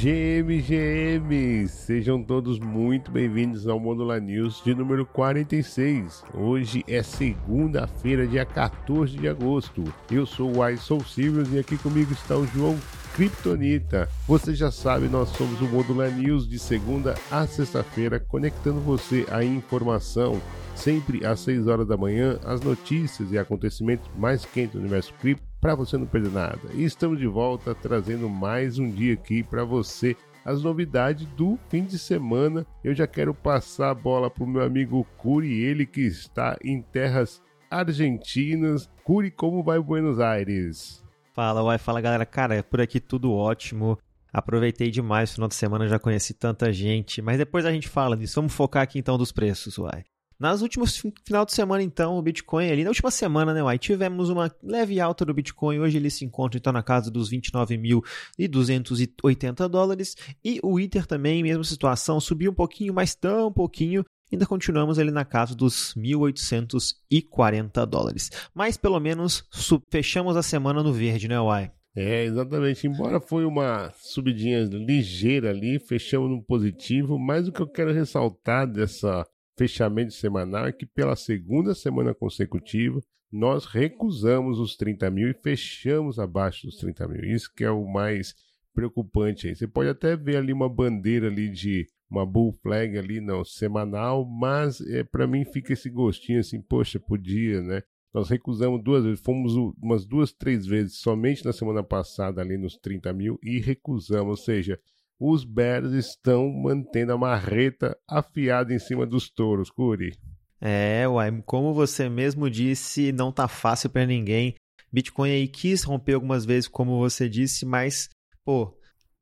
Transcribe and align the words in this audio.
GM, 0.00 0.62
GM, 0.62 1.66
sejam 1.66 2.22
todos 2.22 2.60
muito 2.60 3.10
bem-vindos 3.10 3.66
ao 3.66 3.80
Modular 3.80 4.20
News 4.20 4.62
de 4.64 4.72
número 4.72 5.04
46. 5.04 6.22
Hoje 6.32 6.84
é 6.86 7.02
segunda-feira, 7.02 8.24
dia 8.24 8.44
14 8.44 9.16
de 9.16 9.26
agosto. 9.26 9.82
Eu 10.08 10.24
sou 10.24 10.56
o 10.56 10.62
Aison 10.62 11.00
Silvers 11.00 11.52
e 11.52 11.58
aqui 11.58 11.76
comigo 11.76 12.12
está 12.12 12.36
o 12.36 12.46
João 12.46 12.78
Kryptonita. 13.16 14.08
Você 14.28 14.54
já 14.54 14.70
sabe, 14.70 15.08
nós 15.08 15.30
somos 15.30 15.60
o 15.60 15.64
Modular 15.64 16.12
News 16.12 16.48
de 16.48 16.60
segunda 16.60 17.16
a 17.28 17.44
sexta-feira, 17.44 18.20
conectando 18.20 18.78
você 18.78 19.26
à 19.28 19.42
informação 19.42 20.40
sempre 20.76 21.26
às 21.26 21.40
6 21.40 21.66
horas 21.66 21.88
da 21.88 21.96
manhã, 21.96 22.38
as 22.44 22.60
notícias 22.60 23.32
e 23.32 23.38
acontecimentos 23.38 24.08
mais 24.16 24.44
quentes 24.44 24.74
do 24.74 24.78
universo 24.78 25.12
cripto 25.14 25.47
para 25.60 25.74
você 25.74 25.96
não 25.96 26.06
perder 26.06 26.30
nada. 26.30 26.60
E 26.74 26.84
estamos 26.84 27.18
de 27.18 27.26
volta 27.26 27.74
trazendo 27.74 28.28
mais 28.28 28.78
um 28.78 28.90
dia 28.90 29.14
aqui 29.14 29.42
para 29.42 29.64
você 29.64 30.16
as 30.44 30.62
novidades 30.62 31.26
do 31.36 31.58
fim 31.68 31.84
de 31.84 31.98
semana. 31.98 32.66
Eu 32.82 32.94
já 32.94 33.06
quero 33.06 33.34
passar 33.34 33.90
a 33.90 33.94
bola 33.94 34.30
para 34.30 34.44
o 34.44 34.46
meu 34.46 34.62
amigo 34.62 35.06
Curi, 35.16 35.60
ele 35.62 35.84
que 35.84 36.00
está 36.00 36.56
em 36.64 36.80
terras 36.80 37.42
argentinas. 37.70 38.88
Curi, 39.04 39.30
como 39.30 39.62
vai 39.62 39.78
Buenos 39.78 40.20
Aires? 40.20 41.04
Fala, 41.34 41.62
uai, 41.62 41.78
fala 41.78 42.00
galera. 42.00 42.24
Cara, 42.24 42.62
por 42.62 42.80
aqui 42.80 43.00
tudo 43.00 43.32
ótimo. 43.32 43.98
Aproveitei 44.32 44.90
demais 44.90 45.30
o 45.30 45.34
final 45.34 45.48
de 45.48 45.54
semana, 45.54 45.88
já 45.88 45.98
conheci 45.98 46.34
tanta 46.34 46.70
gente, 46.72 47.22
mas 47.22 47.38
depois 47.38 47.64
a 47.64 47.72
gente 47.72 47.88
fala 47.88 48.16
disso. 48.16 48.36
Vamos 48.36 48.52
focar 48.52 48.82
aqui 48.82 48.98
então 48.98 49.16
dos 49.16 49.32
preços, 49.32 49.78
uai. 49.78 50.04
Nas 50.40 50.62
últimas 50.62 50.96
final 50.96 51.44
de 51.44 51.52
semana, 51.52 51.82
então, 51.82 52.16
o 52.16 52.22
Bitcoin 52.22 52.70
ali, 52.70 52.84
na 52.84 52.90
última 52.90 53.10
semana, 53.10 53.52
né, 53.52 53.60
Uai, 53.60 53.76
tivemos 53.76 54.30
uma 54.30 54.48
leve 54.62 55.00
alta 55.00 55.24
do 55.24 55.34
Bitcoin. 55.34 55.80
Hoje 55.80 55.96
ele 55.96 56.10
se 56.10 56.24
encontra, 56.24 56.58
então, 56.58 56.72
na 56.72 56.80
casa 56.82 57.10
dos 57.10 57.28
29.280 57.28 59.68
dólares. 59.68 60.14
E 60.44 60.60
o 60.62 60.78
Ether 60.78 61.06
também, 61.06 61.42
mesma 61.42 61.64
situação, 61.64 62.20
subiu 62.20 62.52
um 62.52 62.54
pouquinho, 62.54 62.94
mas 62.94 63.16
tão 63.16 63.52
pouquinho. 63.52 64.04
Ainda 64.30 64.46
continuamos 64.46 64.96
ali 64.98 65.10
na 65.10 65.24
casa 65.24 65.56
dos 65.56 65.94
1.840 65.96 67.84
dólares. 67.84 68.30
Mas 68.54 68.76
pelo 68.76 69.00
menos 69.00 69.42
fechamos 69.90 70.36
a 70.36 70.42
semana 70.42 70.84
no 70.84 70.92
verde, 70.92 71.26
né, 71.26 71.40
Uai? 71.40 71.72
É, 71.96 72.26
exatamente. 72.26 72.86
Embora 72.86 73.20
foi 73.20 73.44
uma 73.44 73.92
subidinha 73.96 74.62
ligeira 74.64 75.50
ali, 75.50 75.80
fechamos 75.80 76.30
no 76.30 76.40
positivo, 76.40 77.18
mas 77.18 77.48
o 77.48 77.52
que 77.52 77.60
eu 77.60 77.66
quero 77.66 77.92
ressaltar 77.92 78.70
dessa 78.70 79.26
fechamento 79.58 80.12
semanal 80.12 80.66
é 80.66 80.72
que 80.72 80.86
pela 80.86 81.16
segunda 81.16 81.74
semana 81.74 82.14
consecutiva 82.14 83.00
nós 83.30 83.66
recusamos 83.66 84.58
os 84.58 84.76
30 84.76 85.10
mil 85.10 85.28
e 85.28 85.34
fechamos 85.34 86.18
abaixo 86.18 86.66
dos 86.66 86.76
30 86.76 87.08
mil. 87.08 87.24
Isso 87.24 87.52
que 87.54 87.64
é 87.64 87.70
o 87.70 87.86
mais 87.86 88.34
preocupante 88.72 89.48
aí. 89.48 89.56
Você 89.56 89.66
pode 89.66 89.90
até 89.90 90.16
ver 90.16 90.36
ali 90.36 90.52
uma 90.52 90.68
bandeira 90.68 91.26
ali 91.26 91.50
de 91.50 91.86
uma 92.08 92.24
bull 92.24 92.52
flag 92.52 92.96
ali, 92.96 93.20
não, 93.20 93.44
semanal, 93.44 94.24
mas 94.24 94.80
é, 94.80 95.04
para 95.04 95.26
mim 95.26 95.44
fica 95.44 95.72
esse 95.72 95.90
gostinho 95.90 96.40
assim, 96.40 96.62
poxa, 96.62 96.98
podia, 96.98 97.60
né? 97.60 97.82
Nós 98.14 98.30
recusamos 98.30 98.82
duas 98.82 99.04
vezes, 99.04 99.20
fomos 99.20 99.54
umas 99.82 100.06
duas, 100.06 100.32
três 100.32 100.64
vezes 100.64 100.98
somente 100.98 101.44
na 101.44 101.52
semana 101.52 101.82
passada 101.82 102.40
ali 102.40 102.56
nos 102.56 102.78
30 102.78 103.12
mil 103.12 103.38
e 103.42 103.58
recusamos, 103.58 104.30
ou 104.30 104.36
seja, 104.36 104.80
os 105.18 105.44
Bears 105.44 105.92
estão 105.92 106.48
mantendo 106.48 107.12
a 107.12 107.18
marreta 107.18 107.96
afiada 108.08 108.72
em 108.72 108.78
cima 108.78 109.06
dos 109.06 109.28
touros, 109.28 109.70
Curi. 109.70 110.16
É, 110.60 111.06
uai, 111.08 111.42
como 111.46 111.72
você 111.72 112.08
mesmo 112.08 112.50
disse, 112.50 113.12
não 113.12 113.32
tá 113.32 113.48
fácil 113.48 113.90
para 113.90 114.06
ninguém. 114.06 114.54
Bitcoin 114.92 115.30
aí 115.30 115.48
quis 115.48 115.82
romper 115.82 116.14
algumas 116.14 116.44
vezes, 116.44 116.68
como 116.68 116.98
você 116.98 117.28
disse, 117.28 117.66
mas, 117.66 118.08
pô, 118.44 118.76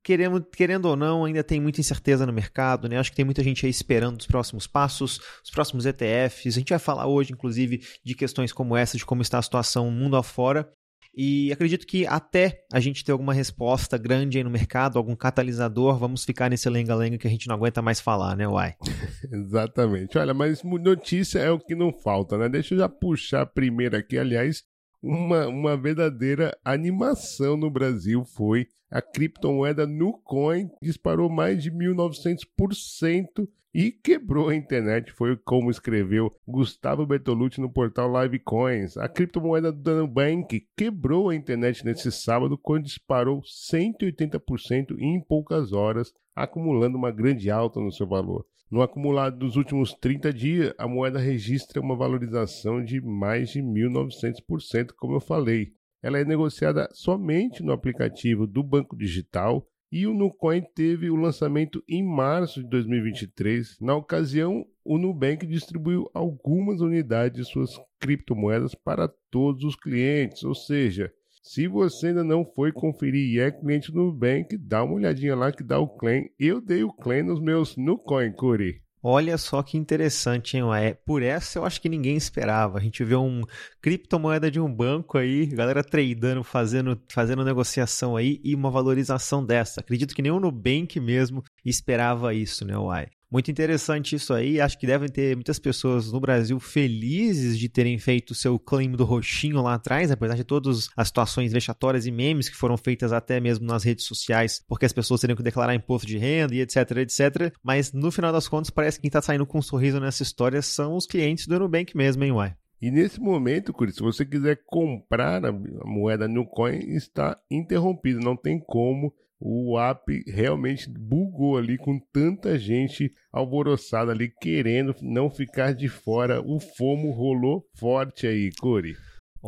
querendo, 0.05 0.41
querendo 0.45 0.85
ou 0.87 0.97
não, 0.97 1.25
ainda 1.25 1.43
tem 1.43 1.61
muita 1.61 1.81
incerteza 1.81 2.25
no 2.25 2.33
mercado, 2.33 2.89
né? 2.89 2.99
Acho 2.99 3.11
que 3.11 3.17
tem 3.17 3.25
muita 3.25 3.43
gente 3.43 3.67
aí 3.67 3.71
esperando 3.71 4.21
os 4.21 4.27
próximos 4.27 4.67
passos, 4.67 5.21
os 5.45 5.51
próximos 5.51 5.85
ETFs. 5.85 6.55
A 6.55 6.59
gente 6.61 6.71
vai 6.71 6.79
falar 6.79 7.07
hoje, 7.07 7.33
inclusive, 7.33 7.83
de 8.05 8.15
questões 8.15 8.53
como 8.53 8.77
essa, 8.77 8.97
de 8.97 9.05
como 9.05 9.23
está 9.23 9.39
a 9.39 9.43
situação 9.43 9.91
mundo 9.91 10.17
afora. 10.17 10.71
E 11.17 11.51
acredito 11.51 11.87
que 11.87 12.07
até 12.07 12.67
a 12.71 12.79
gente 12.79 13.03
ter 13.03 13.13
alguma 13.13 13.33
resposta 13.33 13.97
grande 13.97 14.37
aí 14.37 14.45
no 14.45 14.51
mercado, 14.51 14.99
algum 14.99 15.17
catalisador, 15.17 15.99
vamos 15.99 16.25
ficar 16.25 16.51
nesse 16.51 16.69
lenga-lenga 16.69 17.17
que 17.17 17.27
a 17.27 17.31
gente 17.31 17.49
não 17.49 17.55
aguenta 17.55 17.81
mais 17.81 17.99
falar, 17.99 18.37
né, 18.37 18.47
Uai? 18.47 18.75
Exatamente. 19.33 20.19
Olha, 20.19 20.35
mas 20.35 20.63
notícia 20.63 21.39
é 21.39 21.51
o 21.51 21.59
que 21.59 21.75
não 21.75 21.91
falta, 21.91 22.37
né? 22.37 22.51
Deixa 22.51 22.75
eu 22.75 22.79
já 22.79 22.89
puxar 22.89 23.47
primeiro 23.47 23.97
aqui, 23.97 24.19
aliás, 24.19 24.63
uma, 25.03 25.47
uma 25.47 25.77
verdadeira 25.77 26.55
animação 26.63 27.57
no 27.57 27.71
Brasil 27.71 28.23
foi 28.25 28.67
a 28.91 29.01
criptomoeda 29.01 29.87
Nucoin 29.87 30.69
disparou 30.83 31.29
mais 31.31 31.63
de 31.63 31.71
1900% 31.71 33.49
e 33.79 33.93
quebrou 33.93 34.49
a 34.49 34.55
internet, 34.55 35.13
foi 35.13 35.37
como 35.37 35.71
escreveu 35.71 36.33
Gustavo 36.49 37.05
Bertolucci 37.05 37.61
no 37.61 37.71
portal 37.71 38.11
Livecoins. 38.11 38.97
A 38.97 39.07
criptomoeda 39.07 39.71
do 39.71 39.97
Nubank 39.97 40.67
quebrou 40.75 41.29
a 41.29 41.35
internet 41.35 41.85
nesse 41.85 42.11
sábado 42.11 42.57
quando 42.57 42.85
disparou 42.85 43.43
180% 43.43 44.97
em 44.99 45.21
poucas 45.21 45.75
horas, 45.75 46.11
acumulando 46.35 46.97
uma 46.97 47.11
grande 47.11 47.51
alta 47.51 47.79
no 47.79 47.93
seu 47.93 48.07
valor. 48.07 48.47
No 48.71 48.81
acumulado 48.81 49.37
dos 49.37 49.57
últimos 49.57 49.93
30 49.93 50.33
dias, 50.33 50.75
a 50.79 50.89
moeda 50.89 51.19
registra 51.19 51.79
uma 51.79 51.95
valorização 51.95 52.83
de 52.83 52.99
mais 53.03 53.51
de 53.51 53.61
1.900%, 53.61 54.93
como 54.97 55.17
eu 55.17 55.21
falei. 55.21 55.75
Ela 56.03 56.19
é 56.19 56.25
negociada 56.25 56.89
somente 56.95 57.63
no 57.63 57.73
aplicativo 57.73 58.47
do 58.47 58.63
Banco 58.63 58.97
Digital 58.97 59.69
e 59.97 60.07
o 60.07 60.13
Nucoin 60.13 60.61
teve 60.75 61.09
o 61.09 61.17
lançamento 61.17 61.83
em 61.89 62.03
março 62.03 62.63
de 62.63 62.69
2023. 62.69 63.79
Na 63.81 63.97
ocasião, 63.97 64.67
o 64.85 64.99
Nubank 64.99 65.47
distribuiu 65.47 66.11
algumas 66.13 66.83
unidades 66.83 67.47
de 67.47 67.51
suas 67.51 67.81
criptomoedas 67.99 68.75
para 68.75 69.09
todos 69.31 69.65
os 69.65 69.75
clientes, 69.75 70.45
ou 70.45 70.55
seja, 70.55 71.11
se 71.43 71.67
você 71.67 72.09
ainda 72.09 72.23
não 72.23 72.45
foi 72.45 72.73
conferir 72.73 73.27
e 73.27 73.41
é 73.41 73.51
cliente 73.51 73.91
do 73.91 74.03
Nubank, 74.03 74.59
dá 74.59 74.85
uma 74.85 74.97
olhadinha 74.97 75.35
lá 75.35 75.51
que 75.51 75.65
dá 75.65 75.79
o 75.79 75.89
claim. 75.89 76.29
Eu 76.39 76.61
dei 76.61 76.85
o 76.85 76.93
claim 76.93 77.23
nos 77.23 77.41
meus 77.41 77.75
Nucoin, 77.79 78.33
Curi. 78.33 78.83
Olha 79.09 79.39
só 79.39 79.63
que 79.63 79.79
interessante, 79.79 80.57
hein? 80.57 80.65
É, 80.75 80.93
por 80.93 81.23
essa 81.23 81.61
eu 81.61 81.65
acho 81.65 81.81
que 81.81 81.89
ninguém 81.89 82.17
esperava. 82.17 82.77
A 82.77 82.81
gente 82.81 83.05
vê 83.05 83.15
um 83.15 83.43
criptomoeda 83.81 84.51
de 84.51 84.59
um 84.59 84.69
banco 84.75 85.17
aí, 85.17 85.47
galera 85.47 85.85
tradando, 85.85 86.43
fazendo, 86.43 87.01
fazendo 87.09 87.45
negociação 87.45 88.17
aí 88.17 88.41
e 88.43 88.53
uma 88.53 88.69
valorização 88.69 89.47
dessa. 89.47 89.79
Acredito 89.81 90.13
que 90.13 90.23
nem 90.23 90.33
o 90.33 90.41
Nubank 90.41 90.99
mesmo 90.99 91.45
esperava 91.65 92.35
isso, 92.35 92.65
né, 92.65 92.77
Uai? 92.77 93.07
Muito 93.31 93.51
interessante 93.51 94.15
isso 94.15 94.33
aí. 94.33 94.61
Acho 94.61 94.79
que 94.79 94.87
devem 94.87 95.09
ter 95.09 95.35
muitas 95.35 95.59
pessoas 95.59 96.13
no 96.13 96.21
Brasil 96.21 96.61
felizes 96.61 97.59
de 97.59 97.69
terem 97.69 97.99
feito 97.99 98.31
o 98.31 98.35
seu 98.35 98.59
claim 98.59 98.91
do 98.93 99.05
roxinho 99.05 99.61
lá 99.61 99.75
atrás, 99.75 100.11
apesar 100.11 100.37
de 100.37 100.45
todas 100.45 100.89
as 100.97 101.09
situações 101.09 101.53
vexatórias 101.53 102.07
e 102.07 102.11
memes 102.11 102.49
que 102.49 102.57
foram 102.57 102.77
feitas 102.77 103.13
até 103.13 103.41
mesmo 103.41 103.67
nas 103.67 103.83
redes 103.83 104.05
sociais, 104.05 104.63
porque 104.69 104.87
as 104.87 104.93
pessoas 104.93 105.21
teriam 105.21 105.37
que 105.37 105.43
declarar 105.43 105.75
imposto 105.75 106.07
de 106.07 106.19
renda 106.19 106.55
e 106.55 106.61
etc, 106.61 106.77
etc. 106.99 107.53
Mas 107.63 107.93
no 107.93 108.13
final 108.13 108.33
das 108.33 108.47
contas, 108.47 108.71
parece 108.71 108.99
que 108.99 109.03
quem 109.03 109.09
está 109.09 109.21
saindo 109.21 109.47
com 109.47 109.59
um 109.59 109.63
sorriso 109.63 109.99
nessa 109.99 110.23
história 110.23 110.63
são 110.63 110.97
os 110.97 111.07
clientes 111.07 111.47
do 111.47 111.59
Nubank 111.59 111.97
mesmo, 111.97 112.23
hein, 112.23 112.33
uai? 112.33 112.55
E 112.81 112.91
nesse 112.91 113.19
momento, 113.19 113.73
Curi, 113.73 113.91
se 113.91 114.03
você 114.03 114.25
quiser 114.25 114.61
comprar 114.67 115.45
a 115.47 115.53
moeda 115.53 116.29
Nucoin, 116.29 116.79
está 116.95 117.39
interrompido, 117.51 118.21
não 118.21 118.37
tem 118.37 118.59
como 118.59 119.15
o 119.39 119.79
app 119.79 120.25
realmente 120.27 120.89
bugou 120.89 121.57
ali 121.59 121.77
com 121.77 121.99
tanta 122.13 122.59
gente 122.59 123.13
alvoroçada 123.33 124.13
ali 124.13 124.33
querendo 124.41 124.95
não 125.03 125.31
ficar 125.31 125.75
de 125.75 125.89
fora. 125.89 126.41
O 126.41 126.59
FOMO 126.59 127.11
rolou 127.11 127.65
forte 127.79 128.27
aí, 128.27 128.51
Cori. 128.59 128.95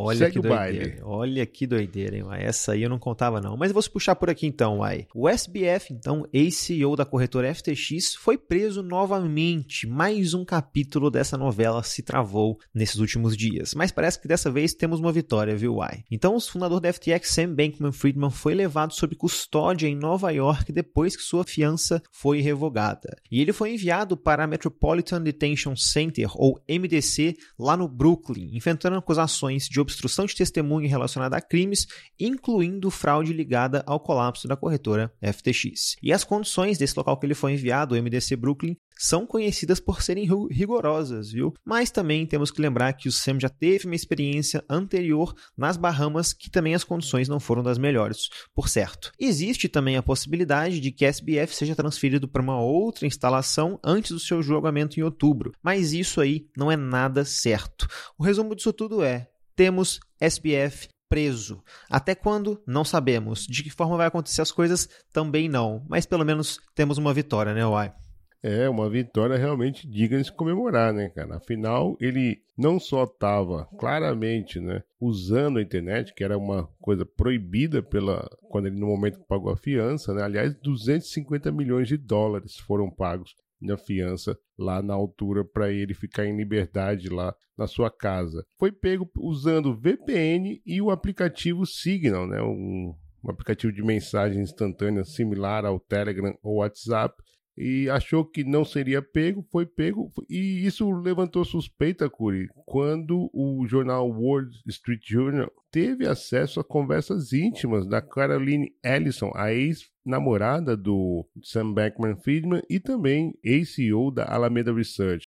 Olha 0.01 0.19
Segue 0.19 0.35
que 0.35 0.41
doideira. 0.41 1.01
Olha 1.03 1.45
que 1.45 1.67
doideira, 1.67 2.17
hein? 2.17 2.25
Essa 2.39 2.73
aí 2.73 2.85
eu 2.85 2.89
não 2.89 3.01
contava, 3.01 3.41
não. 3.41 3.57
Mas 3.57 3.73
vou 3.73 3.83
se 3.83 3.91
puxar 3.91 4.15
por 4.15 4.31
aqui 4.31 4.47
então, 4.47 4.79
uai. 4.79 5.09
O 5.13 5.29
SBF, 5.29 5.93
então, 5.93 6.25
ex-CEO 6.33 6.95
da 6.95 7.05
corretora 7.05 7.53
FTX, 7.53 8.15
foi 8.15 8.39
preso 8.39 8.81
novamente. 8.81 9.89
Mais 9.89 10.35
um 10.35 10.45
capítulo 10.45 11.11
dessa 11.11 11.37
novela 11.37 11.83
se 11.83 12.01
travou 12.01 12.59
nesses 12.73 13.01
últimos 13.01 13.37
dias. 13.37 13.75
Mas 13.75 13.91
parece 13.91 14.21
que 14.21 14.29
dessa 14.29 14.49
vez 14.53 14.73
temos 14.73 15.01
uma 15.01 15.11
vitória, 15.11 15.57
viu, 15.57 15.75
uai? 15.75 16.05
Então, 16.09 16.37
o 16.37 16.41
fundador 16.41 16.79
da 16.79 16.93
FTX, 16.93 17.31
Sam 17.31 17.55
Bankman-Friedman, 17.55 18.31
foi 18.31 18.55
levado 18.55 18.95
sob 18.95 19.17
custódia 19.17 19.89
em 19.89 19.97
Nova 19.97 20.31
York 20.31 20.73
depois 20.73 21.17
que 21.17 21.23
sua 21.23 21.43
fiança 21.43 22.01
foi 22.13 22.41
revogada. 22.41 23.17
E 23.29 23.41
ele 23.41 23.53
foi 23.53 23.75
enviado 23.75 24.17
para 24.17 24.45
a 24.45 24.47
Metropolitan 24.47 25.21
Detention 25.21 25.75
Center, 25.75 26.31
ou 26.37 26.61
MDC, 26.69 27.35
lá 27.59 27.77
no 27.77 27.89
Brooklyn, 27.89 28.57
enfrentando 28.57 28.97
acusações 28.97 29.65
de 29.65 29.88
obstrução 29.89 30.27
de 30.27 30.37
testemunha 30.37 30.89
relacionada 30.89 31.37
a 31.37 31.41
crimes, 31.41 31.87
incluindo 32.21 32.91
fraude 32.91 33.33
ligada 33.33 33.83
ao 33.87 33.99
colapso 33.99 34.47
da 34.47 34.57
corretora 34.57 35.13
FTX. 35.23 35.97
E 36.03 36.13
as 36.13 36.25
condições 36.25 36.77
desse 36.77 36.97
local 36.97 37.19
que 37.19 37.25
ele 37.25 37.35
foi 37.35 37.55
enviado, 37.55 37.95
o 37.95 37.99
MDC 38.03 38.37
Brooklyn, 38.37 38.77
são 38.99 39.25
conhecidas 39.25 39.79
por 39.79 40.03
serem 40.03 40.29
rigorosas, 40.51 41.31
viu? 41.31 41.55
Mas 41.65 41.91
também 41.91 42.27
temos 42.27 42.51
que 42.51 42.61
lembrar 42.61 42.93
que 42.95 43.09
o 43.09 43.13
Sam 43.13 43.39
já 43.39 43.49
teve 43.49 43.87
uma 43.87 43.95
experiência 43.95 44.65
anterior 44.69 45.35
nas 45.57 45.77
Bahamas 45.77 46.33
que 46.33 46.51
também 46.51 46.75
as 46.75 46.83
condições 46.83 47.29
não 47.29 47.39
foram 47.39 47.63
das 47.63 47.79
melhores, 47.79 48.29
por 48.53 48.69
certo. 48.69 49.13
Existe 49.19 49.69
também 49.69 49.97
a 49.97 50.03
possibilidade 50.03 50.81
de 50.81 50.91
que 50.91 51.05
SBF 51.05 51.55
seja 51.55 51.77
transferido 51.77 52.27
para 52.27 52.43
uma 52.43 52.61
outra 52.61 53.07
instalação 53.07 53.79
antes 53.85 54.11
do 54.11 54.19
seu 54.19 54.43
julgamento 54.43 54.99
em 54.99 55.05
outubro, 55.05 55.53
mas 55.63 55.93
isso 55.93 56.21
aí 56.21 56.49
não 56.57 56.71
é 56.71 56.77
nada 56.77 57.25
certo. 57.25 57.87
O 58.19 58.25
resumo 58.25 58.55
disso 58.57 58.73
tudo 58.73 59.05
é: 59.05 59.29
temos 59.59 59.99
SBF 60.21 60.89
preso. 61.09 61.61
Até 61.91 62.15
quando? 62.15 62.63
Não 62.65 62.85
sabemos. 62.85 63.45
De 63.45 63.65
que 63.65 63.71
forma 63.71 63.97
vai 63.97 64.07
acontecer 64.07 64.41
as 64.41 64.53
coisas? 64.53 64.89
Também 65.13 65.49
não. 65.49 65.85
Mas 65.89 66.07
pelo 66.07 66.25
menos 66.25 66.61
temos 66.77 66.97
uma 66.97 67.13
vitória, 67.13 67.53
né, 67.53 67.67
Uai? 67.67 67.93
É, 68.41 68.69
uma 68.69 68.89
vitória 68.89 69.37
realmente 69.37 69.85
digna 69.89 70.19
de 70.19 70.27
se 70.27 70.33
comemorar, 70.33 70.93
né, 70.93 71.09
cara? 71.09 71.39
Afinal, 71.39 71.97
ele 72.01 72.41
não 72.57 72.79
só 72.79 73.03
estava 73.03 73.69
claramente, 73.77 74.61
né, 74.61 74.85
usando 75.01 75.59
a 75.59 75.63
internet, 75.63 76.15
que 76.15 76.23
era 76.23 76.39
uma 76.39 76.69
coisa 76.81 77.05
proibida 77.05 77.83
pela 77.83 78.31
quando 78.49 78.67
ele 78.67 78.79
no 78.79 78.87
momento 78.87 79.19
pagou 79.27 79.51
a 79.51 79.57
fiança, 79.57 80.15
né? 80.15 80.23
Aliás, 80.23 80.55
250 80.55 81.51
milhões 81.51 81.89
de 81.89 81.97
dólares 81.97 82.57
foram 82.59 82.89
pagos 82.89 83.35
na 83.61 83.77
fiança 83.77 84.39
lá 84.59 84.83
na 84.83 84.95
altura 84.95 85.45
para 85.45 85.73
ele 85.73 85.95
ficar 85.95 86.27
em 86.27 86.37
liberdade 86.37 87.09
lá 87.09 87.35
na 87.57 87.67
sua 87.67 87.91
casa. 87.91 88.45
Foi 88.59 88.73
pego 88.73 89.11
usando 89.17 89.75
VPN 89.75 90.61
e 90.65 90.81
o 90.81 90.91
aplicativo 90.91 91.67
Signal, 91.67 92.27
né? 92.27 92.41
Um, 92.43 92.95
um 93.25 93.31
aplicativo 93.31 93.73
de 93.73 93.83
mensagem 93.83 94.43
instantânea 94.43 95.05
similar 95.05 95.65
ao 95.65 95.81
Telegram 95.81 96.37
ou 96.43 96.57
WhatsApp 96.57 97.15
e 97.59 97.91
achou 97.91 98.25
que 98.25 98.45
não 98.45 98.65
seria 98.65 99.03
pego, 99.03 99.45
foi 99.51 99.67
pego, 99.67 100.13
e 100.31 100.65
isso 100.65 100.89
levantou 100.93 101.45
suspeita, 101.45 102.09
Curi, 102.09 102.47
quando 102.65 103.29
o 103.35 103.67
jornal 103.67 104.09
Wall 104.09 104.45
Street 104.65 105.01
Journal 105.05 105.51
teve 105.71 106.07
acesso 106.07 106.61
a 106.61 106.65
conversas 106.65 107.33
íntimas 107.33 107.87
da 107.87 108.01
Caroline 108.01 108.73
Ellison, 108.85 109.31
a 109.35 109.53
ex-namorada 109.53 110.77
do 110.77 111.29
Sam 111.43 111.73
Beckman-Friedman 111.73 112.63
e 112.69 112.81
também 112.81 113.35
ex-CEO 113.43 114.11
da 114.11 114.25
Alameda 114.33 114.73
Research. 114.73 115.25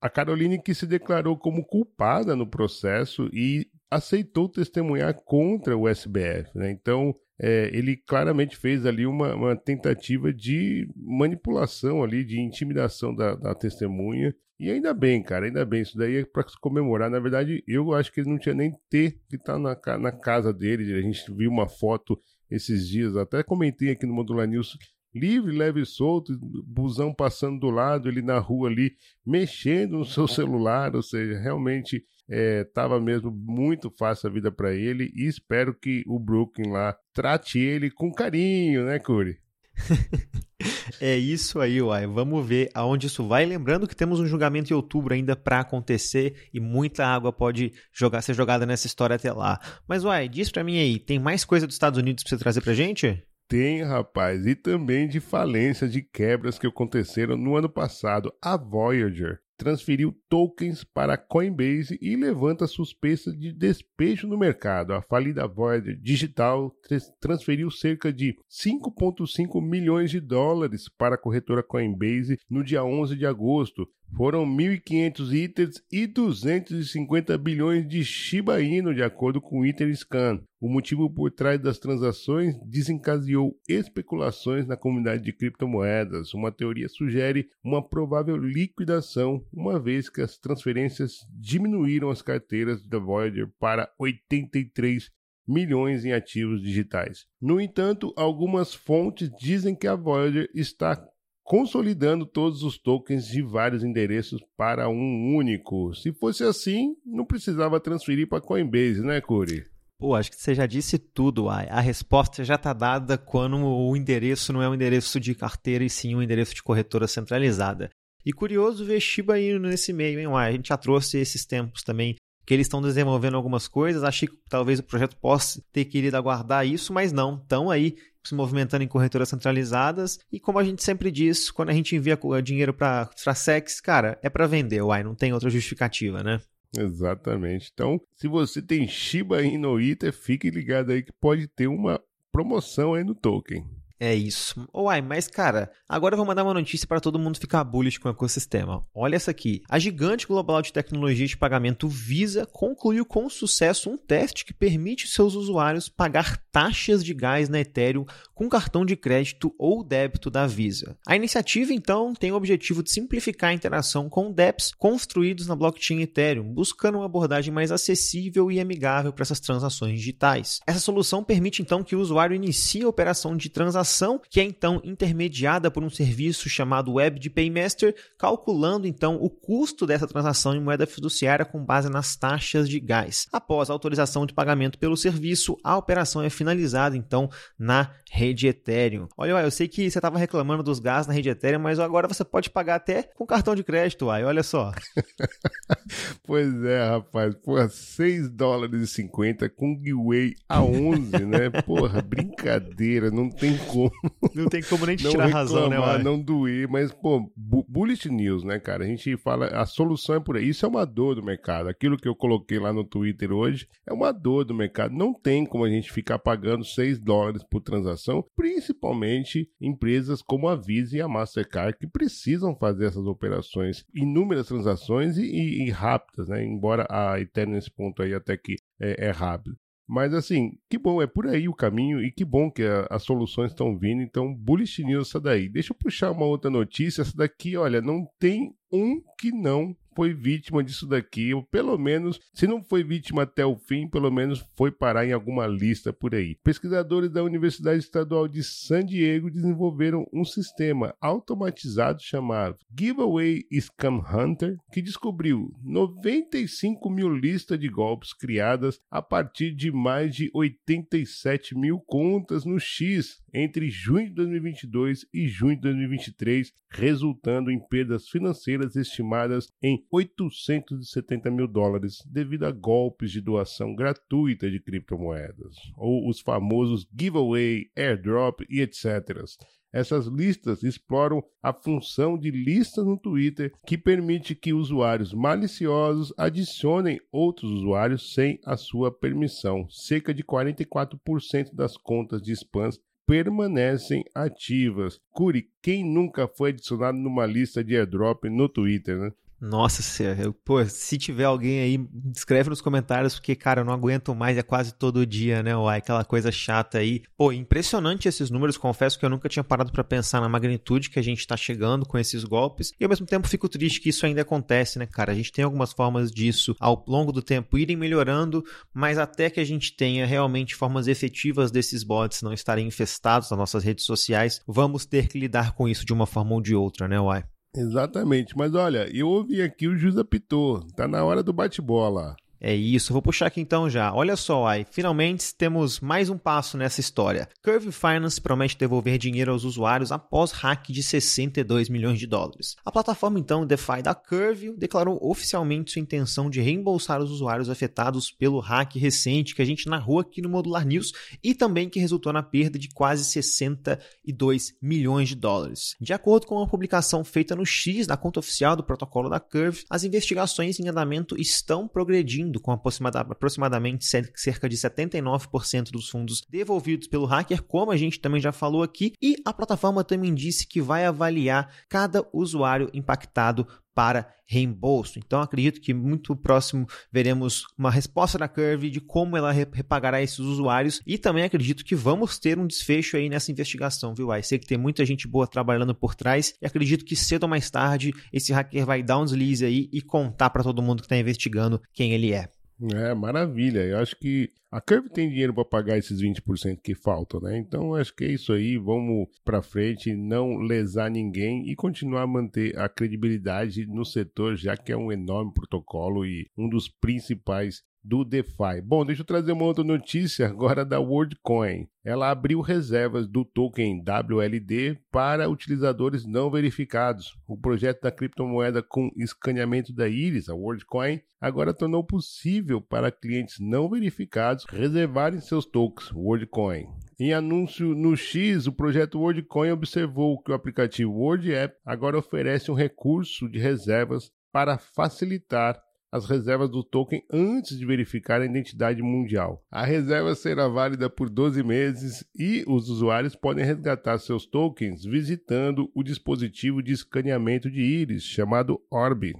A 0.00 0.10
Caroline 0.10 0.60
que 0.60 0.74
se 0.74 0.86
declarou 0.86 1.38
como 1.38 1.64
culpada 1.64 2.36
no 2.36 2.46
processo 2.46 3.28
e 3.32 3.66
aceitou 3.90 4.48
testemunhar 4.48 5.14
contra 5.24 5.76
o 5.76 5.88
SBF. 5.88 6.50
Né? 6.54 6.70
Então, 6.70 7.14
é, 7.38 7.70
ele 7.72 7.96
claramente 7.96 8.56
fez 8.56 8.86
ali 8.86 9.06
uma, 9.06 9.34
uma, 9.34 9.56
tentativa 9.56 10.32
de 10.32 10.88
manipulação 10.96 12.02
ali, 12.02 12.24
de 12.24 12.40
intimidação 12.40 13.14
da, 13.14 13.34
da, 13.34 13.54
testemunha. 13.54 14.34
E 14.58 14.70
ainda 14.70 14.94
bem, 14.94 15.22
cara, 15.22 15.46
ainda 15.46 15.64
bem. 15.64 15.82
Isso 15.82 15.96
daí 15.98 16.16
é 16.16 16.24
para 16.24 16.48
se 16.48 16.58
comemorar. 16.58 17.10
Na 17.10 17.20
verdade, 17.20 17.62
eu 17.66 17.92
acho 17.92 18.12
que 18.12 18.20
ele 18.20 18.30
não 18.30 18.38
tinha 18.38 18.54
nem 18.54 18.74
ter 18.88 19.18
que 19.28 19.36
estar 19.36 19.54
tá 19.54 19.58
na, 19.58 19.98
na 19.98 20.12
casa 20.12 20.52
dele. 20.52 20.94
A 20.94 21.02
gente 21.02 21.30
viu 21.32 21.50
uma 21.50 21.68
foto 21.68 22.18
esses 22.50 22.88
dias, 22.88 23.16
até 23.16 23.42
comentei 23.42 23.90
aqui 23.90 24.06
no 24.06 24.14
Modular 24.14 24.46
News 24.46 24.78
livre, 25.16 25.56
leve 25.56 25.80
e 25.80 25.86
solto, 25.86 26.38
busão 26.66 27.12
passando 27.12 27.58
do 27.58 27.70
lado, 27.70 28.08
ele 28.08 28.20
na 28.20 28.38
rua 28.38 28.68
ali, 28.68 28.94
mexendo 29.24 29.98
no 29.98 30.04
seu 30.04 30.28
celular, 30.28 30.94
ou 30.94 31.02
seja, 31.02 31.38
realmente 31.38 32.04
estava 32.28 32.96
é, 32.96 33.00
mesmo 33.00 33.30
muito 33.30 33.90
fácil 33.90 34.28
a 34.28 34.32
vida 34.32 34.52
para 34.52 34.74
ele 34.74 35.10
e 35.14 35.26
espero 35.26 35.74
que 35.74 36.04
o 36.06 36.18
Brooklyn 36.18 36.70
lá 36.70 36.96
trate 37.14 37.58
ele 37.58 37.90
com 37.90 38.12
carinho, 38.12 38.84
né, 38.84 38.98
Curi? 38.98 39.38
é 41.00 41.16
isso 41.16 41.60
aí, 41.60 41.80
Uai. 41.80 42.06
Vamos 42.06 42.46
ver 42.46 42.70
aonde 42.74 43.06
isso 43.06 43.26
vai. 43.26 43.44
Lembrando 43.44 43.86
que 43.86 43.96
temos 43.96 44.20
um 44.20 44.26
julgamento 44.26 44.72
em 44.72 44.76
outubro 44.76 45.14
ainda 45.14 45.36
para 45.36 45.60
acontecer 45.60 46.48
e 46.52 46.60
muita 46.60 47.06
água 47.06 47.32
pode 47.32 47.72
jogar, 47.92 48.22
ser 48.22 48.34
jogada 48.34 48.66
nessa 48.66 48.86
história 48.86 49.16
até 49.16 49.32
lá. 49.32 49.60
Mas, 49.86 50.04
Uai, 50.04 50.28
diz 50.28 50.50
para 50.50 50.64
mim 50.64 50.78
aí, 50.78 50.98
tem 50.98 51.18
mais 51.18 51.44
coisa 51.44 51.66
dos 51.66 51.76
Estados 51.76 51.98
Unidos 51.98 52.24
para 52.24 52.30
você 52.30 52.38
trazer 52.38 52.60
pra 52.60 52.74
gente? 52.74 53.22
Tem, 53.48 53.82
rapaz, 53.82 54.44
e 54.44 54.56
também 54.56 55.06
de 55.06 55.20
falências 55.20 55.92
de 55.92 56.02
quebras 56.02 56.58
que 56.58 56.66
aconteceram 56.66 57.36
no 57.36 57.56
ano 57.56 57.68
passado. 57.68 58.32
A 58.42 58.56
Voyager 58.56 59.40
transferiu 59.56 60.14
tokens 60.28 60.84
para 60.84 61.16
Coinbase 61.16 61.98
e 62.00 62.14
levanta 62.14 62.66
suspeita 62.66 63.32
de 63.32 63.52
despejo 63.52 64.26
no 64.26 64.38
mercado. 64.38 64.92
A 64.92 65.02
falida 65.02 65.46
Voyager 65.46 65.96
Digital 66.00 66.74
transferiu 67.20 67.70
cerca 67.70 68.12
de 68.12 68.36
5,5 68.50 69.60
milhões 69.62 70.10
de 70.10 70.20
dólares 70.20 70.88
para 70.88 71.14
a 71.14 71.18
corretora 71.18 71.62
Coinbase 71.62 72.38
no 72.48 72.62
dia 72.62 72.84
11 72.84 73.16
de 73.16 73.26
agosto, 73.26 73.88
foram 74.14 74.46
1.500 74.46 75.32
itens 75.32 75.82
e 75.90 76.06
250 76.06 77.36
bilhões 77.38 77.88
de 77.88 78.04
Shiba 78.04 78.60
Inu, 78.62 78.94
de 78.94 79.02
acordo 79.02 79.40
com 79.40 79.60
o 79.60 79.66
Interscan. 79.66 80.40
O 80.60 80.68
motivo 80.68 81.10
por 81.10 81.30
trás 81.30 81.60
das 81.60 81.78
transações 81.78 82.56
desencadeou 82.64 83.58
especulações 83.68 84.66
na 84.66 84.76
comunidade 84.76 85.22
de 85.22 85.32
criptomoedas. 85.32 86.32
Uma 86.34 86.50
teoria 86.50 86.88
sugere 86.88 87.48
uma 87.62 87.86
provável 87.86 88.36
liquidação, 88.36 89.44
uma 89.52 89.78
vez 89.78 90.08
que 90.08 90.22
as 90.22 90.38
transferências 90.38 91.26
diminuíram 91.30 92.10
as 92.10 92.22
carteiras 92.22 92.86
da 92.86 92.98
Voyager 92.98 93.48
para 93.58 93.90
83 93.98 95.10
milhões 95.46 96.04
em 96.04 96.12
ativos 96.12 96.60
digitais. 96.60 97.26
No 97.40 97.60
entanto, 97.60 98.12
algumas 98.16 98.74
fontes 98.74 99.30
dizem 99.38 99.74
que 99.74 99.86
a 99.86 99.94
Voyager 99.94 100.50
está 100.54 100.96
consolidando 101.46 102.26
todos 102.26 102.64
os 102.64 102.76
tokens 102.76 103.24
de 103.28 103.40
vários 103.40 103.84
endereços 103.84 104.42
para 104.56 104.88
um 104.88 105.32
único. 105.36 105.94
Se 105.94 106.12
fosse 106.12 106.42
assim, 106.42 106.96
não 107.06 107.24
precisava 107.24 107.78
transferir 107.78 108.28
para 108.28 108.40
Coinbase, 108.40 109.00
né, 109.00 109.20
Curi? 109.20 109.64
Pô, 109.96 110.16
acho 110.16 110.30
que 110.30 110.36
você 110.36 110.56
já 110.56 110.66
disse 110.66 110.98
tudo, 110.98 111.48
Ai. 111.48 111.68
A 111.70 111.80
resposta 111.80 112.44
já 112.44 112.56
está 112.56 112.72
dada 112.72 113.16
quando 113.16 113.64
o 113.64 113.96
endereço 113.96 114.52
não 114.52 114.60
é 114.60 114.68
um 114.68 114.74
endereço 114.74 115.20
de 115.20 115.36
carteira 115.36 115.84
e 115.84 115.88
sim 115.88 116.16
um 116.16 116.22
endereço 116.22 116.52
de 116.52 116.64
corretora 116.64 117.06
centralizada. 117.06 117.90
E 118.24 118.32
curioso 118.32 118.84
ver 118.84 119.00
Shiba 119.00 119.38
Inu 119.38 119.60
nesse 119.60 119.92
meio, 119.92 120.18
hein, 120.18 120.26
Ai? 120.34 120.48
A 120.48 120.52
gente 120.52 120.68
já 120.68 120.76
trouxe 120.76 121.16
esses 121.16 121.46
tempos 121.46 121.82
também 121.82 122.16
que 122.44 122.54
eles 122.54 122.66
estão 122.66 122.82
desenvolvendo 122.82 123.36
algumas 123.36 123.68
coisas. 123.68 124.02
Achei 124.02 124.28
que 124.28 124.36
talvez 124.48 124.80
o 124.80 124.84
projeto 124.84 125.16
possa 125.16 125.62
ter 125.72 125.84
querido 125.84 126.16
aguardar 126.16 126.66
isso, 126.66 126.92
mas 126.92 127.12
não. 127.12 127.36
Estão 127.36 127.70
aí 127.70 127.96
se 128.28 128.34
movimentando 128.34 128.84
em 128.84 128.88
corretoras 128.88 129.28
centralizadas. 129.28 130.18
E 130.30 130.40
como 130.40 130.58
a 130.58 130.64
gente 130.64 130.82
sempre 130.82 131.10
diz, 131.10 131.50
quando 131.50 131.70
a 131.70 131.72
gente 131.72 131.94
envia 131.94 132.18
dinheiro 132.42 132.74
para 132.74 133.10
SEX, 133.34 133.80
cara, 133.80 134.18
é 134.22 134.28
para 134.28 134.46
vender, 134.46 134.82
uai, 134.82 135.02
não 135.02 135.14
tem 135.14 135.32
outra 135.32 135.50
justificativa, 135.50 136.22
né? 136.22 136.40
Exatamente. 136.76 137.70
Então, 137.72 138.00
se 138.14 138.28
você 138.28 138.60
tem 138.60 138.86
Shiba 138.86 139.42
Inu 139.42 139.80
Ita, 139.80 140.12
fique 140.12 140.50
ligado 140.50 140.92
aí 140.92 141.02
que 141.02 141.12
pode 141.12 141.46
ter 141.46 141.66
uma 141.66 142.00
promoção 142.30 142.94
aí 142.94 143.04
no 143.04 143.14
token. 143.14 143.64
É 143.98 144.14
isso. 144.14 144.68
Uai, 144.74 145.00
mas 145.00 145.26
cara, 145.26 145.70
agora 145.88 146.12
eu 146.12 146.16
vou 146.18 146.26
mandar 146.26 146.44
uma 146.44 146.52
notícia 146.52 146.86
para 146.86 147.00
todo 147.00 147.18
mundo 147.18 147.38
ficar 147.38 147.64
bullish 147.64 147.98
com 147.98 148.08
o 148.08 148.12
ecossistema. 148.12 148.84
Olha 148.94 149.16
essa 149.16 149.30
aqui. 149.30 149.62
A 149.70 149.78
gigante 149.78 150.26
global 150.26 150.60
de 150.60 150.72
tecnologia 150.72 151.26
de 151.26 151.36
pagamento 151.36 151.88
Visa 151.88 152.46
concluiu 152.46 153.06
com 153.06 153.28
sucesso 153.30 153.88
um 153.88 153.96
teste 153.96 154.44
que 154.44 154.52
permite 154.52 155.08
seus 155.08 155.34
usuários 155.34 155.88
pagar 155.88 156.36
taxas 156.52 157.02
de 157.02 157.14
gás 157.14 157.48
na 157.48 157.60
Ethereum 157.60 158.04
com 158.34 158.50
cartão 158.50 158.84
de 158.84 158.96
crédito 158.96 159.54
ou 159.58 159.82
débito 159.82 160.30
da 160.30 160.46
Visa. 160.46 160.96
A 161.06 161.16
iniciativa, 161.16 161.72
então, 161.72 162.14
tem 162.14 162.32
o 162.32 162.36
objetivo 162.36 162.82
de 162.82 162.90
simplificar 162.90 163.50
a 163.50 163.54
interação 163.54 164.10
com 164.10 164.30
DEPs 164.30 164.72
construídos 164.76 165.46
na 165.46 165.56
blockchain 165.56 166.02
Ethereum, 166.02 166.52
buscando 166.52 166.98
uma 166.98 167.06
abordagem 167.06 167.52
mais 167.52 167.72
acessível 167.72 168.52
e 168.52 168.60
amigável 168.60 169.12
para 169.12 169.22
essas 169.22 169.40
transações 169.40 169.98
digitais. 169.98 170.60
Essa 170.66 170.80
solução 170.80 171.24
permite, 171.24 171.62
então, 171.62 171.82
que 171.82 171.96
o 171.96 172.00
usuário 172.00 172.36
inicie 172.36 172.82
a 172.82 172.88
operação 172.88 173.34
de 173.34 173.48
transação 173.48 173.85
transação, 173.86 174.20
que 174.28 174.40
é 174.40 174.42
então 174.42 174.80
intermediada 174.84 175.70
por 175.70 175.82
um 175.82 175.88
serviço 175.88 176.48
chamado 176.48 176.94
Web 176.94 177.20
de 177.20 177.30
Paymaster, 177.30 177.94
calculando 178.18 178.86
então 178.86 179.16
o 179.16 179.30
custo 179.30 179.86
dessa 179.86 180.06
transação 180.06 180.54
em 180.54 180.60
moeda 180.60 180.86
fiduciária 180.86 181.44
com 181.44 181.64
base 181.64 181.88
nas 181.88 182.16
taxas 182.16 182.68
de 182.68 182.80
gás. 182.80 183.26
Após 183.32 183.70
a 183.70 183.72
autorização 183.72 184.26
de 184.26 184.34
pagamento 184.34 184.78
pelo 184.78 184.96
serviço, 184.96 185.56
a 185.62 185.76
operação 185.76 186.22
é 186.22 186.28
finalizada 186.28 186.96
então 186.96 187.30
na 187.56 187.90
rede 188.16 188.46
Ethereum. 188.48 189.08
Olha, 189.16 189.32
eu 189.42 189.50
sei 189.50 189.68
que 189.68 189.90
você 189.90 189.98
estava 189.98 190.18
reclamando 190.18 190.62
dos 190.62 190.78
gastos 190.78 191.08
na 191.08 191.12
rede 191.12 191.28
Ethereum, 191.28 191.60
mas 191.60 191.78
agora 191.78 192.08
você 192.08 192.24
pode 192.24 192.48
pagar 192.48 192.76
até 192.76 193.02
com 193.02 193.26
cartão 193.26 193.54
de 193.54 193.62
crédito, 193.62 194.06
uai, 194.06 194.24
olha 194.24 194.42
só. 194.42 194.72
pois 196.26 196.64
é, 196.64 196.88
rapaz, 196.88 197.34
porra, 197.34 197.68
6 197.68 198.30
dólares 198.30 198.80
e 198.80 198.86
50 198.86 199.50
com 199.50 199.74
giveaway 199.76 200.34
a 200.48 200.62
11, 200.62 201.24
né? 201.26 201.50
Porra, 201.66 202.00
brincadeira, 202.00 203.10
não 203.10 203.28
tem 203.28 203.58
como. 203.58 203.90
Não 204.34 204.46
tem 204.46 204.62
como 204.62 204.86
nem 204.86 204.96
te 204.96 205.08
tirar 205.08 205.26
razão, 205.26 205.68
né, 205.68 205.78
uai? 205.78 206.02
Não 206.02 206.18
doer, 206.18 206.68
mas, 206.68 206.92
pô, 206.92 207.30
bullish 207.36 208.08
news, 208.08 208.44
né, 208.44 208.58
cara? 208.58 208.84
A 208.84 208.86
gente 208.86 209.16
fala, 209.16 209.46
a 209.48 209.66
solução 209.66 210.14
é 210.14 210.20
por 210.20 210.36
aí. 210.36 210.48
Isso 210.48 210.64
é 210.64 210.68
uma 210.68 210.86
dor 210.86 211.16
do 211.16 211.22
mercado. 211.22 211.68
Aquilo 211.68 211.96
que 211.96 212.08
eu 212.08 212.14
coloquei 212.14 212.58
lá 212.58 212.72
no 212.72 212.84
Twitter 212.84 213.32
hoje 213.32 213.68
é 213.86 213.92
uma 213.92 214.12
dor 214.12 214.44
do 214.44 214.54
mercado. 214.54 214.94
Não 214.94 215.12
tem 215.12 215.44
como 215.44 215.64
a 215.64 215.70
gente 215.70 215.92
ficar 215.92 216.18
pagando 216.18 216.64
6 216.64 216.98
dólares 216.98 217.42
por 217.42 217.60
transação, 217.60 218.05
principalmente 218.34 219.50
empresas 219.60 220.22
como 220.22 220.48
a 220.48 220.56
Visa 220.56 220.96
e 220.96 221.00
a 221.00 221.08
Mastercard 221.08 221.76
que 221.78 221.86
precisam 221.86 222.56
fazer 222.56 222.86
essas 222.86 223.06
operações, 223.06 223.84
inúmeras 223.94 224.48
transações 224.48 225.16
e, 225.16 225.24
e, 225.24 225.66
e 225.66 225.70
rápidas, 225.70 226.28
né? 226.28 226.44
Embora 226.44 226.86
a 226.90 227.20
Ethereum 227.20 227.54
nesse 227.54 227.70
ponto 227.70 228.02
aí 228.02 228.14
até 228.14 228.36
que 228.36 228.56
é, 228.80 229.06
é 229.08 229.10
rápido. 229.10 229.56
Mas 229.88 230.12
assim, 230.12 230.58
que 230.68 230.78
bom, 230.78 231.00
é 231.00 231.06
por 231.06 231.28
aí 231.28 231.48
o 231.48 231.54
caminho 231.54 232.02
e 232.02 232.10
que 232.10 232.24
bom 232.24 232.50
que 232.50 232.62
a, 232.62 232.86
as 232.90 233.04
soluções 233.04 233.52
estão 233.52 233.78
vindo. 233.78 234.02
Então, 234.02 234.34
bullish 234.34 234.82
news 234.82 235.08
essa 235.08 235.20
daí. 235.20 235.48
Deixa 235.48 235.72
eu 235.72 235.76
puxar 235.76 236.10
uma 236.10 236.26
outra 236.26 236.50
notícia. 236.50 237.02
Essa 237.02 237.16
daqui, 237.16 237.56
olha, 237.56 237.80
não 237.80 238.06
tem 238.18 238.52
um 238.72 239.00
que 239.18 239.30
não 239.30 239.76
foi 239.96 240.12
vítima 240.12 240.62
disso 240.62 240.86
daqui, 240.86 241.32
ou 241.32 241.42
pelo 241.42 241.78
menos, 241.78 242.20
se 242.34 242.46
não 242.46 242.62
foi 242.62 242.84
vítima 242.84 243.22
até 243.22 243.46
o 243.46 243.56
fim, 243.56 243.88
pelo 243.88 244.10
menos 244.10 244.44
foi 244.54 244.70
parar 244.70 245.06
em 245.06 245.12
alguma 245.12 245.46
lista 245.46 245.90
por 245.90 246.14
aí. 246.14 246.36
Pesquisadores 246.44 247.10
da 247.10 247.24
Universidade 247.24 247.78
Estadual 247.78 248.28
de 248.28 248.44
San 248.44 248.84
Diego 248.84 249.30
desenvolveram 249.30 250.06
um 250.12 250.24
sistema 250.24 250.94
automatizado 251.00 252.02
chamado 252.02 252.58
Giveaway 252.78 253.44
Scam 253.58 254.04
Hunter, 254.12 254.58
que 254.70 254.82
descobriu 254.82 255.50
95 255.64 256.90
mil 256.90 257.08
listas 257.08 257.58
de 257.58 257.68
golpes 257.68 258.12
criadas 258.12 258.78
a 258.90 259.00
partir 259.00 259.54
de 259.54 259.72
mais 259.72 260.14
de 260.14 260.30
87 260.34 261.56
mil 261.56 261.80
contas 261.80 262.44
no 262.44 262.60
X 262.60 263.22
entre 263.32 263.70
junho 263.70 264.08
de 264.08 264.14
2022 264.14 265.06
e 265.12 265.28
junho 265.28 265.56
de 265.56 265.62
2023, 265.62 266.52
resultando 266.70 267.50
em 267.50 267.58
perdas 267.58 268.08
financeiras 268.08 268.76
estimadas 268.76 269.48
em 269.62 269.85
870 269.90 271.30
mil 271.30 271.46
dólares 271.46 272.02
devido 272.06 272.44
a 272.44 272.50
golpes 272.50 273.10
de 273.10 273.20
doação 273.20 273.74
gratuita 273.74 274.50
de 274.50 274.60
criptomoedas, 274.60 275.56
ou 275.76 276.08
os 276.08 276.20
famosos 276.20 276.86
giveaway, 276.98 277.70
airdrop 277.76 278.40
e 278.48 278.60
etc. 278.60 279.24
Essas 279.72 280.06
listas 280.06 280.62
exploram 280.62 281.22
a 281.42 281.52
função 281.52 282.18
de 282.18 282.30
listas 282.30 282.86
no 282.86 282.96
Twitter 282.96 283.52
que 283.66 283.76
permite 283.76 284.34
que 284.34 284.52
usuários 284.52 285.12
maliciosos 285.12 286.14
adicionem 286.16 286.98
outros 287.12 287.50
usuários 287.50 288.14
sem 288.14 288.40
a 288.46 288.56
sua 288.56 288.90
permissão. 288.90 289.68
Cerca 289.68 290.14
de 290.14 290.24
44% 290.24 291.54
das 291.54 291.76
contas 291.76 292.22
de 292.22 292.32
spams 292.32 292.80
permanecem 293.06 294.02
ativas. 294.14 294.98
Curi, 295.10 295.50
quem 295.62 295.84
nunca 295.84 296.26
foi 296.26 296.50
adicionado 296.50 296.98
numa 296.98 297.26
lista 297.26 297.62
de 297.62 297.76
airdrop 297.76 298.24
no 298.24 298.48
Twitter, 298.48 298.98
né? 298.98 299.12
Nossa 299.48 299.80
senhora, 299.80 300.32
pô, 300.44 300.64
se 300.64 300.98
tiver 300.98 301.24
alguém 301.24 301.60
aí, 301.60 301.88
escreve 302.14 302.50
nos 302.50 302.60
comentários, 302.60 303.14
porque, 303.14 303.36
cara, 303.36 303.60
eu 303.60 303.64
não 303.64 303.72
aguento 303.72 304.12
mais, 304.12 304.36
é 304.36 304.42
quase 304.42 304.74
todo 304.74 305.06
dia, 305.06 305.40
né? 305.40 305.56
Uai, 305.56 305.78
aquela 305.78 306.04
coisa 306.04 306.32
chata 306.32 306.78
aí. 306.78 307.02
Pô, 307.16 307.30
impressionante 307.30 308.08
esses 308.08 308.28
números, 308.28 308.56
confesso 308.56 308.98
que 308.98 309.04
eu 309.04 309.10
nunca 309.10 309.28
tinha 309.28 309.44
parado 309.44 309.70
para 309.70 309.84
pensar 309.84 310.20
na 310.20 310.28
magnitude 310.28 310.90
que 310.90 310.98
a 310.98 311.02
gente 311.02 311.24
tá 311.24 311.36
chegando 311.36 311.86
com 311.86 311.96
esses 311.96 312.24
golpes. 312.24 312.72
E 312.80 312.84
ao 312.84 312.90
mesmo 312.90 313.06
tempo 313.06 313.28
fico 313.28 313.48
triste 313.48 313.80
que 313.80 313.90
isso 313.90 314.04
ainda 314.04 314.22
acontece, 314.22 314.80
né, 314.80 314.86
cara? 314.86 315.12
A 315.12 315.14
gente 315.14 315.30
tem 315.30 315.44
algumas 315.44 315.72
formas 315.72 316.10
disso 316.10 316.56
ao 316.58 316.84
longo 316.88 317.12
do 317.12 317.22
tempo 317.22 317.56
irem 317.56 317.76
melhorando, 317.76 318.42
mas 318.74 318.98
até 318.98 319.30
que 319.30 319.38
a 319.38 319.44
gente 319.44 319.76
tenha 319.76 320.06
realmente 320.06 320.56
formas 320.56 320.88
efetivas 320.88 321.52
desses 321.52 321.84
bots 321.84 322.20
não 322.20 322.32
estarem 322.32 322.66
infestados 322.66 323.30
nas 323.30 323.38
nossas 323.38 323.62
redes 323.62 323.84
sociais, 323.84 324.40
vamos 324.44 324.84
ter 324.84 325.06
que 325.06 325.20
lidar 325.20 325.52
com 325.52 325.68
isso 325.68 325.86
de 325.86 325.92
uma 325.92 326.06
forma 326.06 326.34
ou 326.34 326.42
de 326.42 326.54
outra, 326.54 326.88
né, 326.88 327.00
Uai? 327.00 327.22
Exatamente. 327.56 328.36
Mas 328.36 328.54
olha, 328.54 328.88
eu 328.94 329.08
ouvi 329.08 329.40
aqui 329.40 329.66
o 329.66 329.76
juiz 329.76 329.96
apitou. 329.96 330.60
Tá 330.76 330.86
na 330.86 331.02
hora 331.04 331.22
do 331.22 331.32
bate-bola. 331.32 332.14
É 332.40 332.54
isso, 332.54 332.92
vou 332.92 333.00
puxar 333.00 333.26
aqui 333.26 333.40
então 333.40 333.68
já. 333.68 333.92
Olha 333.94 334.14
só, 334.16 334.46
aí, 334.46 334.66
finalmente 334.70 335.34
temos 335.34 335.80
mais 335.80 336.10
um 336.10 336.18
passo 336.18 336.58
nessa 336.58 336.80
história. 336.80 337.28
Curve 337.42 337.72
Finance 337.72 338.20
promete 338.20 338.58
devolver 338.58 338.98
dinheiro 338.98 339.32
aos 339.32 339.44
usuários 339.44 339.90
após 339.90 340.32
hack 340.32 340.68
de 340.68 340.82
62 340.82 341.68
milhões 341.68 341.98
de 341.98 342.06
dólares. 342.06 342.54
A 342.64 342.70
plataforma 342.70 343.18
então 343.18 343.46
DeFi 343.46 343.82
da 343.82 343.94
Curve 343.94 344.54
declarou 344.56 344.98
oficialmente 345.00 345.72
sua 345.72 345.80
intenção 345.80 346.28
de 346.28 346.40
reembolsar 346.40 347.00
os 347.00 347.10
usuários 347.10 347.48
afetados 347.48 348.10
pelo 348.10 348.38
hack 348.38 348.74
recente 348.76 349.34
que 349.34 349.42
a 349.42 349.46
gente 349.46 349.68
narrou 349.68 350.00
aqui 350.00 350.20
no 350.20 350.28
Modular 350.28 350.66
News 350.66 350.92
e 351.24 351.34
também 351.34 351.70
que 351.70 351.80
resultou 351.80 352.12
na 352.12 352.22
perda 352.22 352.58
de 352.58 352.68
quase 352.68 353.04
62 353.04 354.54
milhões 354.60 355.08
de 355.08 355.14
dólares. 355.14 355.74
De 355.80 355.92
acordo 355.92 356.26
com 356.26 356.36
uma 356.36 356.48
publicação 356.48 357.02
feita 357.02 357.34
no 357.34 357.46
X 357.46 357.86
da 357.86 357.96
conta 357.96 358.20
oficial 358.20 358.54
do 358.54 358.62
protocolo 358.62 359.08
da 359.08 359.18
Curve, 359.18 359.64
as 359.70 359.84
investigações 359.84 360.60
em 360.60 360.68
andamento 360.68 361.18
estão 361.18 361.66
progredindo 361.66 362.25
com 362.40 362.52
aproximadamente 362.52 363.84
cerca 363.84 364.48
de 364.48 364.56
79% 364.56 365.70
dos 365.70 365.88
fundos 365.88 366.22
devolvidos 366.28 366.88
pelo 366.88 367.06
hacker, 367.06 367.42
como 367.42 367.70
a 367.70 367.76
gente 367.76 368.00
também 368.00 368.20
já 368.20 368.32
falou 368.32 368.62
aqui, 368.62 368.92
e 369.00 369.16
a 369.24 369.32
plataforma 369.32 369.84
também 369.84 370.14
disse 370.14 370.46
que 370.46 370.60
vai 370.60 370.84
avaliar 370.84 371.52
cada 371.68 372.06
usuário 372.12 372.70
impactado 372.72 373.46
para 373.76 374.08
reembolso. 374.24 374.98
Então 374.98 375.20
acredito 375.20 375.60
que 375.60 375.74
muito 375.74 376.16
próximo 376.16 376.66
veremos 376.90 377.44
uma 377.58 377.70
resposta 377.70 378.16
da 378.16 378.26
Curve 378.26 378.70
de 378.70 378.80
como 378.80 379.18
ela 379.18 379.30
repagará 379.30 380.02
esses 380.02 380.18
usuários 380.18 380.80
e 380.86 380.96
também 380.96 381.24
acredito 381.24 381.62
que 381.62 381.76
vamos 381.76 382.18
ter 382.18 382.38
um 382.38 382.46
desfecho 382.46 382.96
aí 382.96 383.10
nessa 383.10 383.30
investigação, 383.30 383.94
viu? 383.94 384.10
Aí 384.10 384.22
sei 384.22 384.38
que 384.38 384.46
tem 384.46 384.56
muita 384.56 384.84
gente 384.86 385.06
boa 385.06 385.26
trabalhando 385.26 385.74
por 385.74 385.94
trás 385.94 386.34
e 386.40 386.46
acredito 386.46 386.86
que 386.86 386.96
cedo 386.96 387.24
ou 387.24 387.28
mais 387.28 387.50
tarde 387.50 387.92
esse 388.10 388.32
hacker 388.32 388.64
vai 388.64 388.82
dar 388.82 388.98
um 388.98 389.04
deslize 389.04 389.44
aí 389.44 389.68
e 389.70 389.82
contar 389.82 390.30
para 390.30 390.42
todo 390.42 390.62
mundo 390.62 390.80
que 390.80 390.86
está 390.86 390.96
investigando 390.96 391.60
quem 391.74 391.92
ele 391.92 392.14
é. 392.14 392.30
É, 392.74 392.94
maravilha. 392.94 393.60
Eu 393.60 393.78
acho 393.78 393.94
que 393.96 394.32
a 394.50 394.60
Curve 394.60 394.88
tem 394.88 395.10
dinheiro 395.10 395.34
para 395.34 395.44
pagar 395.44 395.76
esses 395.76 396.00
20% 396.00 396.60
que 396.62 396.74
faltam, 396.74 397.20
né? 397.20 397.36
Então 397.36 397.74
acho 397.74 397.94
que 397.94 398.04
é 398.04 398.12
isso 398.12 398.32
aí. 398.32 398.56
Vamos 398.56 399.08
para 399.24 399.42
frente, 399.42 399.94
não 399.94 400.38
lesar 400.38 400.90
ninguém 400.90 401.48
e 401.50 401.54
continuar 401.54 402.02
a 402.02 402.06
manter 402.06 402.58
a 402.58 402.68
credibilidade 402.68 403.66
no 403.66 403.84
setor, 403.84 404.36
já 404.36 404.56
que 404.56 404.72
é 404.72 404.76
um 404.76 404.90
enorme 404.90 405.34
protocolo 405.34 406.06
e 406.06 406.30
um 406.36 406.48
dos 406.48 406.68
principais 406.68 407.62
do 407.86 408.04
DeFi. 408.04 408.60
Bom, 408.64 408.84
deixa 408.84 409.02
eu 409.02 409.06
trazer 409.06 409.30
uma 409.30 409.44
outra 409.44 409.62
notícia 409.62 410.26
agora 410.26 410.64
da 410.64 410.80
WorldCoin. 410.80 411.68
Ela 411.84 412.10
abriu 412.10 412.40
reservas 412.40 413.06
do 413.06 413.24
token 413.24 413.80
WLD 413.80 414.76
para 414.90 415.30
utilizadores 415.30 416.04
não 416.04 416.28
verificados. 416.28 417.16
O 417.28 417.36
projeto 417.36 417.82
da 417.82 417.92
criptomoeda 417.92 418.60
com 418.60 418.90
escaneamento 418.96 419.72
da 419.72 419.88
íris, 419.88 420.28
a 420.28 420.34
WorldCoin, 420.34 421.00
agora 421.20 421.54
tornou 421.54 421.84
possível 421.84 422.60
para 422.60 422.90
clientes 422.90 423.38
não 423.38 423.68
verificados 423.68 424.44
reservarem 424.48 425.20
seus 425.20 425.46
tokens 425.46 425.92
WorldCoin. 425.92 426.66
Em 426.98 427.14
anúncio 427.14 427.72
no 427.72 427.96
X, 427.96 428.48
o 428.48 428.52
projeto 428.52 428.98
WorldCoin 428.98 429.50
observou 429.50 430.20
que 430.20 430.32
o 430.32 430.34
aplicativo 430.34 430.92
WorldApp 430.92 431.54
agora 431.64 431.98
oferece 431.98 432.50
um 432.50 432.54
recurso 432.54 433.28
de 433.28 433.38
reservas 433.38 434.10
para 434.32 434.58
facilitar 434.58 435.62
as 435.96 436.04
reservas 436.04 436.50
do 436.50 436.62
token 436.62 437.02
antes 437.10 437.58
de 437.58 437.64
verificar 437.64 438.20
a 438.20 438.26
identidade 438.26 438.82
mundial. 438.82 439.42
A 439.50 439.64
reserva 439.64 440.14
será 440.14 440.46
válida 440.46 440.90
por 440.90 441.08
12 441.08 441.42
meses 441.42 442.04
e 442.14 442.44
os 442.46 442.68
usuários 442.68 443.16
podem 443.16 443.44
resgatar 443.44 443.98
seus 443.98 444.26
tokens 444.26 444.84
visitando 444.84 445.70
o 445.74 445.82
dispositivo 445.82 446.62
de 446.62 446.72
escaneamento 446.72 447.50
de 447.50 447.60
íris 447.60 448.02
chamado 448.02 448.60
Orbi. 448.70 449.16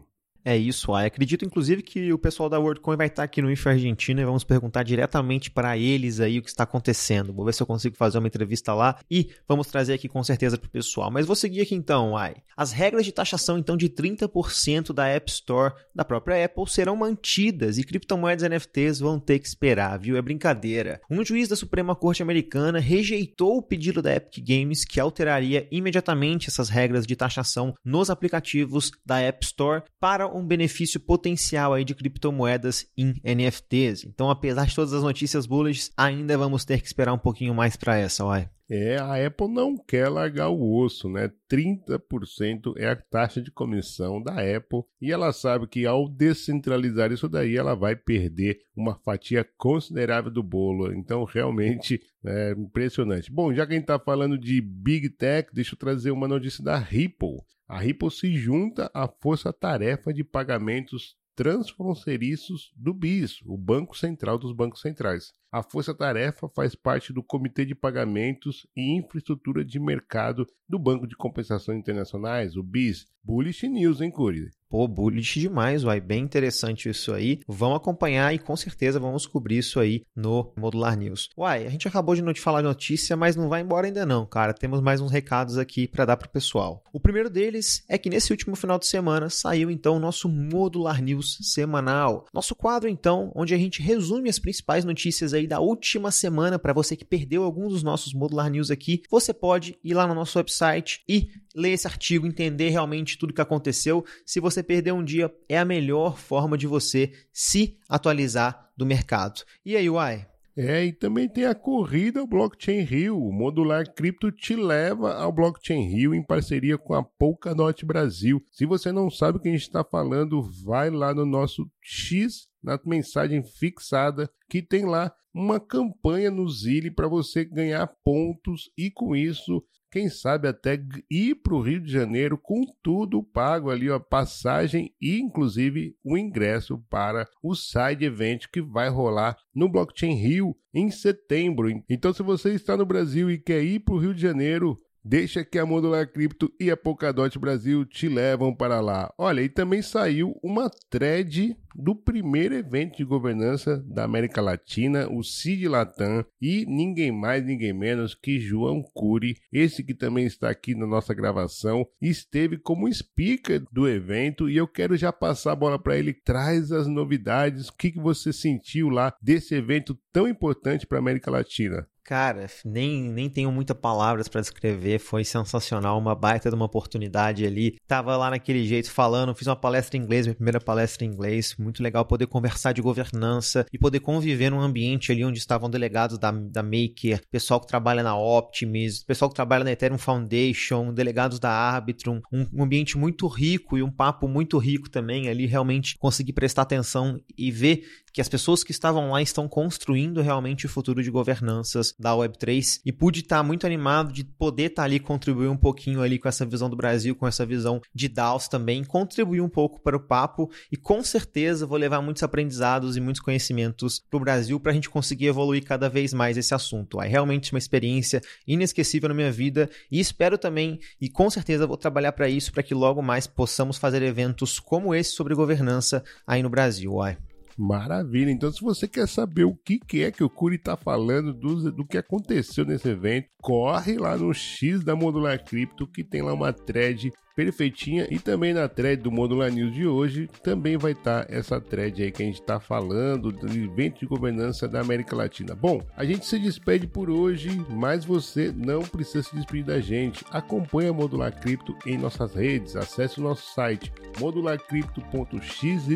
É 0.46 0.56
isso, 0.56 0.94
aí. 0.94 1.06
Acredito, 1.06 1.44
inclusive, 1.44 1.82
que 1.82 2.12
o 2.12 2.18
pessoal 2.18 2.48
da 2.48 2.56
WorldCoin 2.56 2.96
vai 2.96 3.08
estar 3.08 3.24
aqui 3.24 3.42
no 3.42 3.50
Info 3.50 3.68
Argentina 3.68 4.22
e 4.22 4.24
vamos 4.24 4.44
perguntar 4.44 4.84
diretamente 4.84 5.50
para 5.50 5.76
eles 5.76 6.20
aí 6.20 6.38
o 6.38 6.42
que 6.42 6.48
está 6.48 6.62
acontecendo. 6.62 7.32
Vou 7.32 7.44
ver 7.44 7.52
se 7.52 7.60
eu 7.60 7.66
consigo 7.66 7.96
fazer 7.96 8.18
uma 8.18 8.28
entrevista 8.28 8.72
lá 8.72 8.96
e 9.10 9.30
vamos 9.48 9.66
trazer 9.66 9.94
aqui 9.94 10.08
com 10.08 10.22
certeza 10.22 10.56
para 10.56 10.68
o 10.68 10.70
pessoal. 10.70 11.10
Mas 11.10 11.26
vou 11.26 11.34
seguir 11.34 11.62
aqui 11.62 11.74
então, 11.74 12.16
ai. 12.16 12.36
As 12.56 12.70
regras 12.70 13.04
de 13.04 13.10
taxação, 13.10 13.58
então, 13.58 13.76
de 13.76 13.88
30% 13.88 14.92
da 14.92 15.08
App 15.08 15.28
Store 15.28 15.74
da 15.92 16.04
própria 16.04 16.44
Apple 16.44 16.70
serão 16.70 16.94
mantidas 16.94 17.76
e 17.76 17.82
criptomoedas 17.82 18.48
NFTs 18.48 19.00
vão 19.00 19.18
ter 19.18 19.40
que 19.40 19.48
esperar, 19.48 19.98
viu? 19.98 20.16
É 20.16 20.22
brincadeira. 20.22 21.00
Um 21.10 21.24
juiz 21.24 21.48
da 21.48 21.56
Suprema 21.56 21.96
Corte 21.96 22.22
Americana 22.22 22.78
rejeitou 22.78 23.56
o 23.56 23.62
pedido 23.62 24.00
da 24.00 24.14
Epic 24.14 24.46
Games 24.46 24.84
que 24.84 25.00
alteraria 25.00 25.66
imediatamente 25.72 26.48
essas 26.48 26.68
regras 26.68 27.04
de 27.04 27.16
taxação 27.16 27.74
nos 27.84 28.10
aplicativos 28.10 28.92
da 29.04 29.18
App 29.18 29.44
Store 29.44 29.82
para 29.98 30.35
um 30.36 30.46
benefício 30.46 31.00
potencial 31.00 31.72
aí 31.72 31.84
de 31.84 31.94
criptomoedas 31.94 32.86
em 32.96 33.14
NFTs. 33.24 34.04
Então, 34.04 34.30
apesar 34.30 34.66
de 34.66 34.74
todas 34.74 34.92
as 34.92 35.02
notícias 35.02 35.46
bullish, 35.46 35.90
ainda 35.96 36.36
vamos 36.36 36.64
ter 36.64 36.80
que 36.80 36.86
esperar 36.86 37.12
um 37.12 37.18
pouquinho 37.18 37.54
mais 37.54 37.76
para 37.76 37.96
essa, 37.96 38.24
uai. 38.24 38.48
É, 38.68 38.96
a 38.96 39.24
Apple 39.24 39.48
não 39.48 39.76
quer 39.76 40.08
largar 40.08 40.48
o 40.48 40.76
osso, 40.76 41.08
né? 41.08 41.30
30% 41.48 42.74
é 42.76 42.88
a 42.88 42.96
taxa 42.96 43.40
de 43.40 43.50
comissão 43.50 44.20
da 44.20 44.32
Apple 44.32 44.82
e 45.00 45.12
ela 45.12 45.32
sabe 45.32 45.68
que 45.68 45.86
ao 45.86 46.08
descentralizar 46.08 47.12
isso 47.12 47.28
daí, 47.28 47.56
ela 47.56 47.76
vai 47.76 47.94
perder 47.94 48.60
uma 48.74 48.96
fatia 48.96 49.46
considerável 49.56 50.32
do 50.32 50.42
bolo. 50.42 50.92
Então, 50.92 51.22
realmente 51.22 52.00
é 52.24 52.52
impressionante. 52.58 53.30
Bom, 53.30 53.54
já 53.54 53.64
que 53.64 53.72
a 53.72 53.76
gente 53.76 53.84
está 53.84 54.00
falando 54.00 54.36
de 54.36 54.60
Big 54.60 55.10
Tech, 55.10 55.48
deixa 55.52 55.74
eu 55.74 55.78
trazer 55.78 56.10
uma 56.10 56.26
notícia 56.26 56.64
da 56.64 56.76
Ripple. 56.76 57.38
A 57.68 57.78
Ripple 57.78 58.10
se 58.10 58.34
junta 58.34 58.90
à 58.92 59.06
força-tarefa 59.06 60.12
de 60.12 60.24
pagamentos 60.24 61.16
transfronteiriços 61.36 62.72
do 62.74 62.94
BIS, 62.94 63.42
o 63.44 63.58
Banco 63.58 63.96
Central 63.96 64.38
dos 64.38 64.52
Bancos 64.52 64.80
Centrais. 64.80 65.32
A 65.50 65.62
Força 65.62 65.94
Tarefa 65.94 66.48
faz 66.48 66.74
parte 66.74 67.12
do 67.12 67.22
Comitê 67.22 67.64
de 67.64 67.74
Pagamentos 67.74 68.66
e 68.76 68.96
Infraestrutura 68.96 69.64
de 69.64 69.78
Mercado 69.78 70.46
do 70.68 70.78
Banco 70.78 71.06
de 71.06 71.16
Compensações 71.16 71.78
Internacionais, 71.78 72.56
o 72.56 72.62
BIS. 72.62 73.06
Bullish 73.26 73.68
News, 73.68 74.00
hein, 74.00 74.10
Curi? 74.10 74.50
Pô, 74.68 74.86
bullish 74.86 75.40
demais, 75.40 75.84
uai. 75.84 76.00
Bem 76.00 76.22
interessante 76.22 76.88
isso 76.88 77.12
aí. 77.12 77.40
Vamos 77.46 77.76
acompanhar 77.76 78.32
e 78.34 78.38
com 78.38 78.56
certeza 78.56 79.00
vamos 79.00 79.26
cobrir 79.26 79.58
isso 79.58 79.80
aí 79.80 80.02
no 80.14 80.52
Modular 80.56 80.96
News. 80.96 81.28
Uai, 81.36 81.66
a 81.66 81.70
gente 81.70 81.86
acabou 81.86 82.14
de 82.14 82.22
não 82.22 82.32
te 82.32 82.40
falar 82.40 82.62
notícia, 82.62 83.16
mas 83.16 83.34
não 83.34 83.48
vai 83.48 83.62
embora 83.62 83.86
ainda 83.86 84.06
não, 84.06 84.26
cara. 84.26 84.52
Temos 84.52 84.80
mais 84.80 85.00
uns 85.00 85.10
recados 85.10 85.56
aqui 85.58 85.88
para 85.88 86.04
dar 86.04 86.16
pro 86.16 86.28
pessoal. 86.28 86.82
O 86.92 87.00
primeiro 87.00 87.30
deles 87.30 87.84
é 87.88 87.96
que 87.96 88.10
nesse 88.10 88.32
último 88.32 88.54
final 88.54 88.78
de 88.78 88.86
semana 88.86 89.28
saiu 89.28 89.70
então 89.70 89.96
o 89.96 90.00
nosso 90.00 90.28
Modular 90.28 91.02
News 91.02 91.38
semanal. 91.42 92.26
Nosso 92.32 92.54
quadro 92.54 92.88
então, 92.88 93.32
onde 93.34 93.54
a 93.54 93.58
gente 93.58 93.82
resume 93.82 94.28
as 94.28 94.38
principais 94.38 94.84
notícias 94.84 95.32
aí 95.36 95.46
da 95.46 95.60
última 95.60 96.10
semana 96.10 96.58
para 96.58 96.72
você 96.72 96.96
que 96.96 97.04
perdeu 97.04 97.44
alguns 97.44 97.72
dos 97.72 97.82
nossos 97.82 98.12
Modular 98.12 98.50
News 98.50 98.70
aqui. 98.70 99.02
Você 99.10 99.32
pode 99.32 99.78
ir 99.82 99.94
lá 99.94 100.06
no 100.06 100.14
nosso 100.14 100.38
website 100.38 101.02
e 101.08 101.30
ler 101.54 101.72
esse 101.72 101.86
artigo, 101.86 102.26
entender 102.26 102.70
realmente 102.70 103.18
tudo 103.18 103.32
que 103.32 103.40
aconteceu. 103.40 104.04
Se 104.24 104.40
você 104.40 104.62
perder 104.62 104.92
um 104.92 105.04
dia, 105.04 105.32
é 105.48 105.58
a 105.58 105.64
melhor 105.64 106.18
forma 106.18 106.58
de 106.58 106.66
você 106.66 107.12
se 107.32 107.78
atualizar 107.88 108.70
do 108.76 108.84
mercado. 108.84 109.42
E 109.64 109.76
aí, 109.76 109.88
Uai? 109.88 110.26
É, 110.58 110.86
e 110.86 110.92
também 110.92 111.28
tem 111.28 111.44
a 111.44 111.54
corrida 111.54 112.20
ao 112.20 112.26
Blockchain 112.26 112.80
Rio. 112.80 113.22
O 113.22 113.30
Modular 113.30 113.92
Cripto 113.92 114.32
te 114.32 114.56
leva 114.56 115.12
ao 115.12 115.30
Blockchain 115.30 115.86
Rio 115.86 116.14
em 116.14 116.22
parceria 116.22 116.78
com 116.78 116.94
a 116.94 117.02
Polkadot 117.02 117.84
Brasil. 117.84 118.42
Se 118.50 118.64
você 118.64 118.90
não 118.90 119.10
sabe 119.10 119.36
o 119.36 119.40
que 119.40 119.48
a 119.48 119.52
gente 119.52 119.60
está 119.60 119.84
falando, 119.84 120.40
vai 120.64 120.88
lá 120.88 121.14
no 121.14 121.26
nosso 121.26 121.70
X, 121.82 122.48
na 122.66 122.78
mensagem 122.84 123.44
fixada, 123.44 124.28
que 124.50 124.60
tem 124.60 124.84
lá 124.84 125.14
uma 125.32 125.60
campanha 125.60 126.30
no 126.30 126.48
Zile 126.48 126.90
para 126.90 127.06
você 127.06 127.44
ganhar 127.44 127.86
pontos 128.02 128.70
e 128.76 128.90
com 128.90 129.14
isso 129.14 129.62
quem 129.96 130.10
sabe 130.10 130.48
até 130.48 130.78
ir 131.10 131.36
para 131.36 131.54
o 131.54 131.62
Rio 131.62 131.80
de 131.80 131.90
Janeiro 131.90 132.36
com 132.36 132.66
tudo 132.82 133.22
pago 133.22 133.70
ali, 133.70 133.90
a 133.90 133.98
passagem 133.98 134.92
e 135.00 135.18
inclusive 135.18 135.96
o 136.04 136.18
ingresso 136.18 136.78
para 136.90 137.26
o 137.42 137.54
side 137.54 138.04
event 138.04 138.46
que 138.52 138.60
vai 138.60 138.90
rolar 138.90 139.36
no 139.54 139.70
Blockchain 139.70 140.14
Rio 140.14 140.54
em 140.74 140.90
setembro. 140.90 141.70
Então, 141.88 142.12
se 142.12 142.22
você 142.22 142.52
está 142.52 142.76
no 142.76 142.84
Brasil 142.84 143.30
e 143.30 143.38
quer 143.38 143.62
ir 143.62 143.80
para 143.80 143.94
o 143.94 143.98
Rio 143.98 144.12
de 144.12 144.20
Janeiro, 144.20 144.78
Deixa 145.08 145.44
que 145.44 145.56
a 145.56 145.64
Modular 145.64 146.10
Cripto 146.10 146.52
e 146.58 146.68
a 146.68 146.76
Polkadot 146.76 147.38
Brasil 147.38 147.84
te 147.84 148.08
levam 148.08 148.52
para 148.52 148.80
lá. 148.80 149.14
Olha, 149.16 149.40
e 149.40 149.48
também 149.48 149.80
saiu 149.80 150.36
uma 150.42 150.68
thread 150.90 151.56
do 151.76 151.94
primeiro 151.94 152.56
evento 152.56 152.96
de 152.96 153.04
governança 153.04 153.80
da 153.86 154.02
América 154.02 154.40
Latina, 154.40 155.08
o 155.08 155.22
CID 155.22 155.68
Latam, 155.68 156.24
e 156.42 156.66
ninguém 156.66 157.12
mais, 157.12 157.44
ninguém 157.44 157.72
menos 157.72 158.16
que 158.16 158.40
João 158.40 158.82
Cury, 158.82 159.36
esse 159.52 159.84
que 159.84 159.94
também 159.94 160.26
está 160.26 160.50
aqui 160.50 160.74
na 160.74 160.88
nossa 160.88 161.14
gravação, 161.14 161.86
esteve 162.02 162.58
como 162.58 162.92
speaker 162.92 163.62
do 163.70 163.88
evento 163.88 164.50
e 164.50 164.56
eu 164.56 164.66
quero 164.66 164.96
já 164.96 165.12
passar 165.12 165.52
a 165.52 165.56
bola 165.56 165.78
para 165.78 165.96
ele. 165.96 166.14
Traz 166.14 166.72
as 166.72 166.88
novidades, 166.88 167.68
o 167.68 167.76
que, 167.76 167.92
que 167.92 168.00
você 168.00 168.32
sentiu 168.32 168.88
lá 168.88 169.14
desse 169.22 169.54
evento 169.54 169.96
tão 170.12 170.26
importante 170.26 170.84
para 170.84 170.98
a 170.98 171.00
América 171.00 171.30
Latina? 171.30 171.86
Cara, 172.06 172.46
nem, 172.64 173.10
nem 173.10 173.28
tenho 173.28 173.50
muitas 173.50 173.76
palavras 173.76 174.28
para 174.28 174.40
descrever, 174.40 175.00
foi 175.00 175.24
sensacional, 175.24 175.98
uma 175.98 176.14
baita 176.14 176.48
de 176.48 176.54
uma 176.54 176.66
oportunidade 176.66 177.44
ali. 177.44 177.80
Tava 177.84 178.16
lá 178.16 178.30
naquele 178.30 178.64
jeito 178.64 178.92
falando, 178.92 179.34
fiz 179.34 179.48
uma 179.48 179.56
palestra 179.56 179.96
em 179.96 180.02
inglês, 180.02 180.24
minha 180.24 180.36
primeira 180.36 180.60
palestra 180.60 181.04
em 181.04 181.08
inglês, 181.08 181.56
muito 181.58 181.82
legal 181.82 182.04
poder 182.04 182.28
conversar 182.28 182.70
de 182.70 182.80
governança 182.80 183.66
e 183.72 183.78
poder 183.78 183.98
conviver 183.98 184.50
num 184.50 184.60
ambiente 184.60 185.10
ali 185.10 185.24
onde 185.24 185.40
estavam 185.40 185.68
delegados 185.68 186.16
da, 186.16 186.30
da 186.30 186.62
Maker, 186.62 187.22
pessoal 187.28 187.58
que 187.58 187.66
trabalha 187.66 188.04
na 188.04 188.16
Optimus, 188.16 189.02
pessoal 189.02 189.28
que 189.28 189.34
trabalha 189.34 189.64
na 189.64 189.72
Ethereum 189.72 189.98
Foundation, 189.98 190.94
delegados 190.94 191.40
da 191.40 191.50
Arbitrum, 191.50 192.20
um, 192.32 192.46
um 192.52 192.62
ambiente 192.62 192.96
muito 192.96 193.26
rico 193.26 193.76
e 193.76 193.82
um 193.82 193.90
papo 193.90 194.28
muito 194.28 194.58
rico 194.58 194.88
também 194.88 195.28
ali, 195.28 195.44
realmente 195.44 195.96
conseguir 195.98 196.34
prestar 196.34 196.62
atenção 196.62 197.18
e 197.36 197.50
ver 197.50 197.82
que 198.12 198.20
as 198.20 198.28
pessoas 198.28 198.62
que 198.62 198.70
estavam 198.70 199.10
lá 199.10 199.20
estão 199.20 199.48
construindo 199.48 200.22
realmente 200.22 200.66
o 200.66 200.68
futuro 200.68 201.02
de 201.02 201.10
governanças 201.10 201.95
da 201.98 202.12
Web3 202.12 202.80
e 202.84 202.92
pude 202.92 203.20
estar 203.20 203.42
muito 203.42 203.66
animado 203.66 204.12
de 204.12 204.24
poder 204.24 204.70
estar 204.70 204.84
ali 204.84 205.00
contribuir 205.00 205.48
um 205.48 205.56
pouquinho 205.56 206.02
ali 206.02 206.18
com 206.18 206.28
essa 206.28 206.44
visão 206.44 206.68
do 206.68 206.76
Brasil, 206.76 207.14
com 207.14 207.26
essa 207.26 207.46
visão 207.46 207.80
de 207.94 208.08
DAOs 208.08 208.48
também, 208.48 208.84
contribuir 208.84 209.40
um 209.40 209.48
pouco 209.48 209.80
para 209.80 209.96
o 209.96 210.00
papo 210.00 210.50
e 210.70 210.76
com 210.76 211.02
certeza 211.02 211.66
vou 211.66 211.78
levar 211.78 212.00
muitos 212.00 212.22
aprendizados 212.22 212.96
e 212.96 213.00
muitos 213.00 213.20
conhecimentos 213.20 214.02
para 214.10 214.16
o 214.16 214.20
Brasil 214.20 214.60
para 214.60 214.72
a 214.72 214.74
gente 214.74 214.90
conseguir 214.90 215.26
evoluir 215.26 215.64
cada 215.64 215.88
vez 215.88 216.12
mais 216.12 216.36
esse 216.36 216.54
assunto. 216.54 217.00
É 217.00 217.08
realmente 217.08 217.52
uma 217.52 217.58
experiência 217.58 218.20
inesquecível 218.46 219.08
na 219.08 219.14
minha 219.14 219.32
vida 219.32 219.70
e 219.90 219.98
espero 219.98 220.36
também 220.38 220.78
e 221.00 221.08
com 221.08 221.30
certeza 221.30 221.66
vou 221.66 221.76
trabalhar 221.76 222.12
para 222.12 222.28
isso, 222.28 222.52
para 222.52 222.62
que 222.62 222.74
logo 222.74 223.02
mais 223.02 223.26
possamos 223.26 223.78
fazer 223.78 224.02
eventos 224.02 224.58
como 224.58 224.94
esse 224.94 225.10
sobre 225.12 225.34
governança 225.34 226.02
aí 226.26 226.42
no 226.42 226.50
Brasil. 226.50 226.92
Uai. 226.94 227.16
Maravilha. 227.56 228.30
Então, 228.30 228.52
se 228.52 228.60
você 228.60 228.86
quer 228.86 229.08
saber 229.08 229.44
o 229.44 229.54
que, 229.54 229.80
é 230.02 230.10
que 230.10 230.22
o 230.22 230.28
Curi 230.28 230.56
está 230.56 230.76
falando 230.76 231.32
do, 231.32 231.72
do 231.72 231.86
que 231.86 231.96
aconteceu 231.96 232.66
nesse 232.66 232.88
evento, 232.88 233.28
corre 233.40 233.96
lá 233.96 234.16
no 234.16 234.32
X 234.34 234.84
da 234.84 234.94
Modular 234.94 235.42
Cripto, 235.42 235.86
que 235.86 236.04
tem 236.04 236.20
lá 236.20 236.34
uma 236.34 236.52
thread 236.52 237.10
perfeitinha. 237.36 238.08
E 238.10 238.18
também 238.18 238.54
na 238.54 238.66
thread 238.66 239.02
do 239.02 239.12
Modular 239.12 239.52
News 239.52 239.74
de 239.74 239.86
hoje, 239.86 240.28
também 240.42 240.78
vai 240.78 240.92
estar 240.92 241.26
tá 241.26 241.32
essa 241.32 241.60
thread 241.60 242.02
aí 242.02 242.10
que 242.10 242.22
a 242.22 242.26
gente 242.26 242.40
está 242.40 242.58
falando 242.58 243.30
do 243.30 243.46
evento 243.46 244.00
de 244.00 244.06
governança 244.06 244.66
da 244.66 244.80
América 244.80 245.14
Latina. 245.14 245.54
Bom, 245.54 245.82
a 245.94 246.04
gente 246.04 246.24
se 246.24 246.38
despede 246.38 246.86
por 246.86 247.10
hoje, 247.10 247.62
mas 247.68 248.04
você 248.04 248.52
não 248.56 248.80
precisa 248.82 249.22
se 249.22 249.36
despedir 249.36 249.66
da 249.66 249.78
gente. 249.78 250.24
Acompanhe 250.30 250.88
a 250.88 250.92
Modular 250.92 251.38
Cripto 251.38 251.76
em 251.86 251.98
nossas 251.98 252.34
redes, 252.34 252.74
acesse 252.74 253.20
o 253.20 253.22
nosso 253.22 253.52
site 253.52 253.92
modularcrypto.xyz 254.18 255.88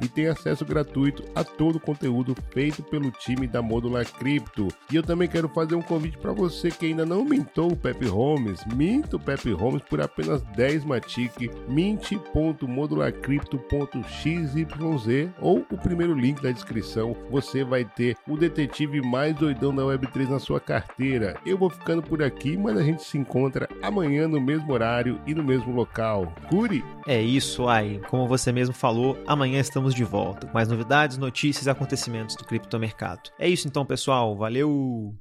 e 0.00 0.08
tenha 0.08 0.32
acesso 0.32 0.64
gratuito 0.64 1.22
a 1.34 1.44
todo 1.44 1.76
o 1.76 1.80
conteúdo 1.80 2.34
feito 2.50 2.82
pelo 2.82 3.12
time 3.12 3.46
da 3.46 3.62
Modular 3.62 4.04
Cripto. 4.10 4.66
E 4.90 4.96
eu 4.96 5.02
também 5.04 5.28
quero 5.28 5.48
fazer 5.48 5.76
um 5.76 5.82
convite 5.82 6.18
para 6.18 6.32
você 6.32 6.70
que 6.70 6.86
ainda 6.86 7.06
não 7.06 7.24
mintou 7.24 7.72
o 7.72 7.76
Pepe 7.76 8.06
Holmes, 8.06 8.64
minta 8.74 9.16
o 9.16 9.20
Pepe 9.20 9.52
Holmes 9.52 9.82
por 9.82 10.00
apenas 10.00 10.42
10 10.54 10.84
Matic, 10.84 11.50
mint.modularcrypto.xyz 11.68 14.54
ou 15.40 15.64
o 15.70 15.78
primeiro 15.78 16.14
link 16.14 16.42
da 16.42 16.50
descrição, 16.50 17.16
você 17.30 17.64
vai 17.64 17.84
ter 17.84 18.16
o 18.26 18.36
detetive 18.36 19.00
mais 19.00 19.34
doidão 19.34 19.74
da 19.74 19.82
Web3 19.82 20.28
na 20.28 20.38
sua 20.38 20.60
carteira. 20.60 21.40
Eu 21.44 21.58
vou 21.58 21.70
ficando 21.70 22.02
por 22.02 22.22
aqui, 22.22 22.56
mas 22.56 22.76
a 22.76 22.82
gente 22.82 23.02
se 23.02 23.18
encontra 23.18 23.68
amanhã 23.82 24.28
no 24.28 24.40
mesmo 24.40 24.72
horário 24.72 25.20
e 25.26 25.34
no 25.34 25.44
mesmo 25.44 25.72
local. 25.72 26.32
Curi! 26.48 26.84
É 27.06 27.20
isso 27.20 27.68
aí, 27.68 28.00
como 28.08 28.26
você 28.26 28.50
mesmo 28.52 28.74
falou, 28.74 29.18
amanhã 29.26 29.60
estamos 29.60 29.94
de 29.94 30.04
volta. 30.04 30.50
Mais 30.52 30.68
novidades, 30.68 31.18
notícias 31.18 31.66
e 31.66 31.70
acontecimentos 31.70 32.36
do 32.36 32.44
criptomercado. 32.44 33.30
É 33.38 33.48
isso 33.48 33.68
então, 33.68 33.84
pessoal. 33.84 34.36
Valeu! 34.36 35.14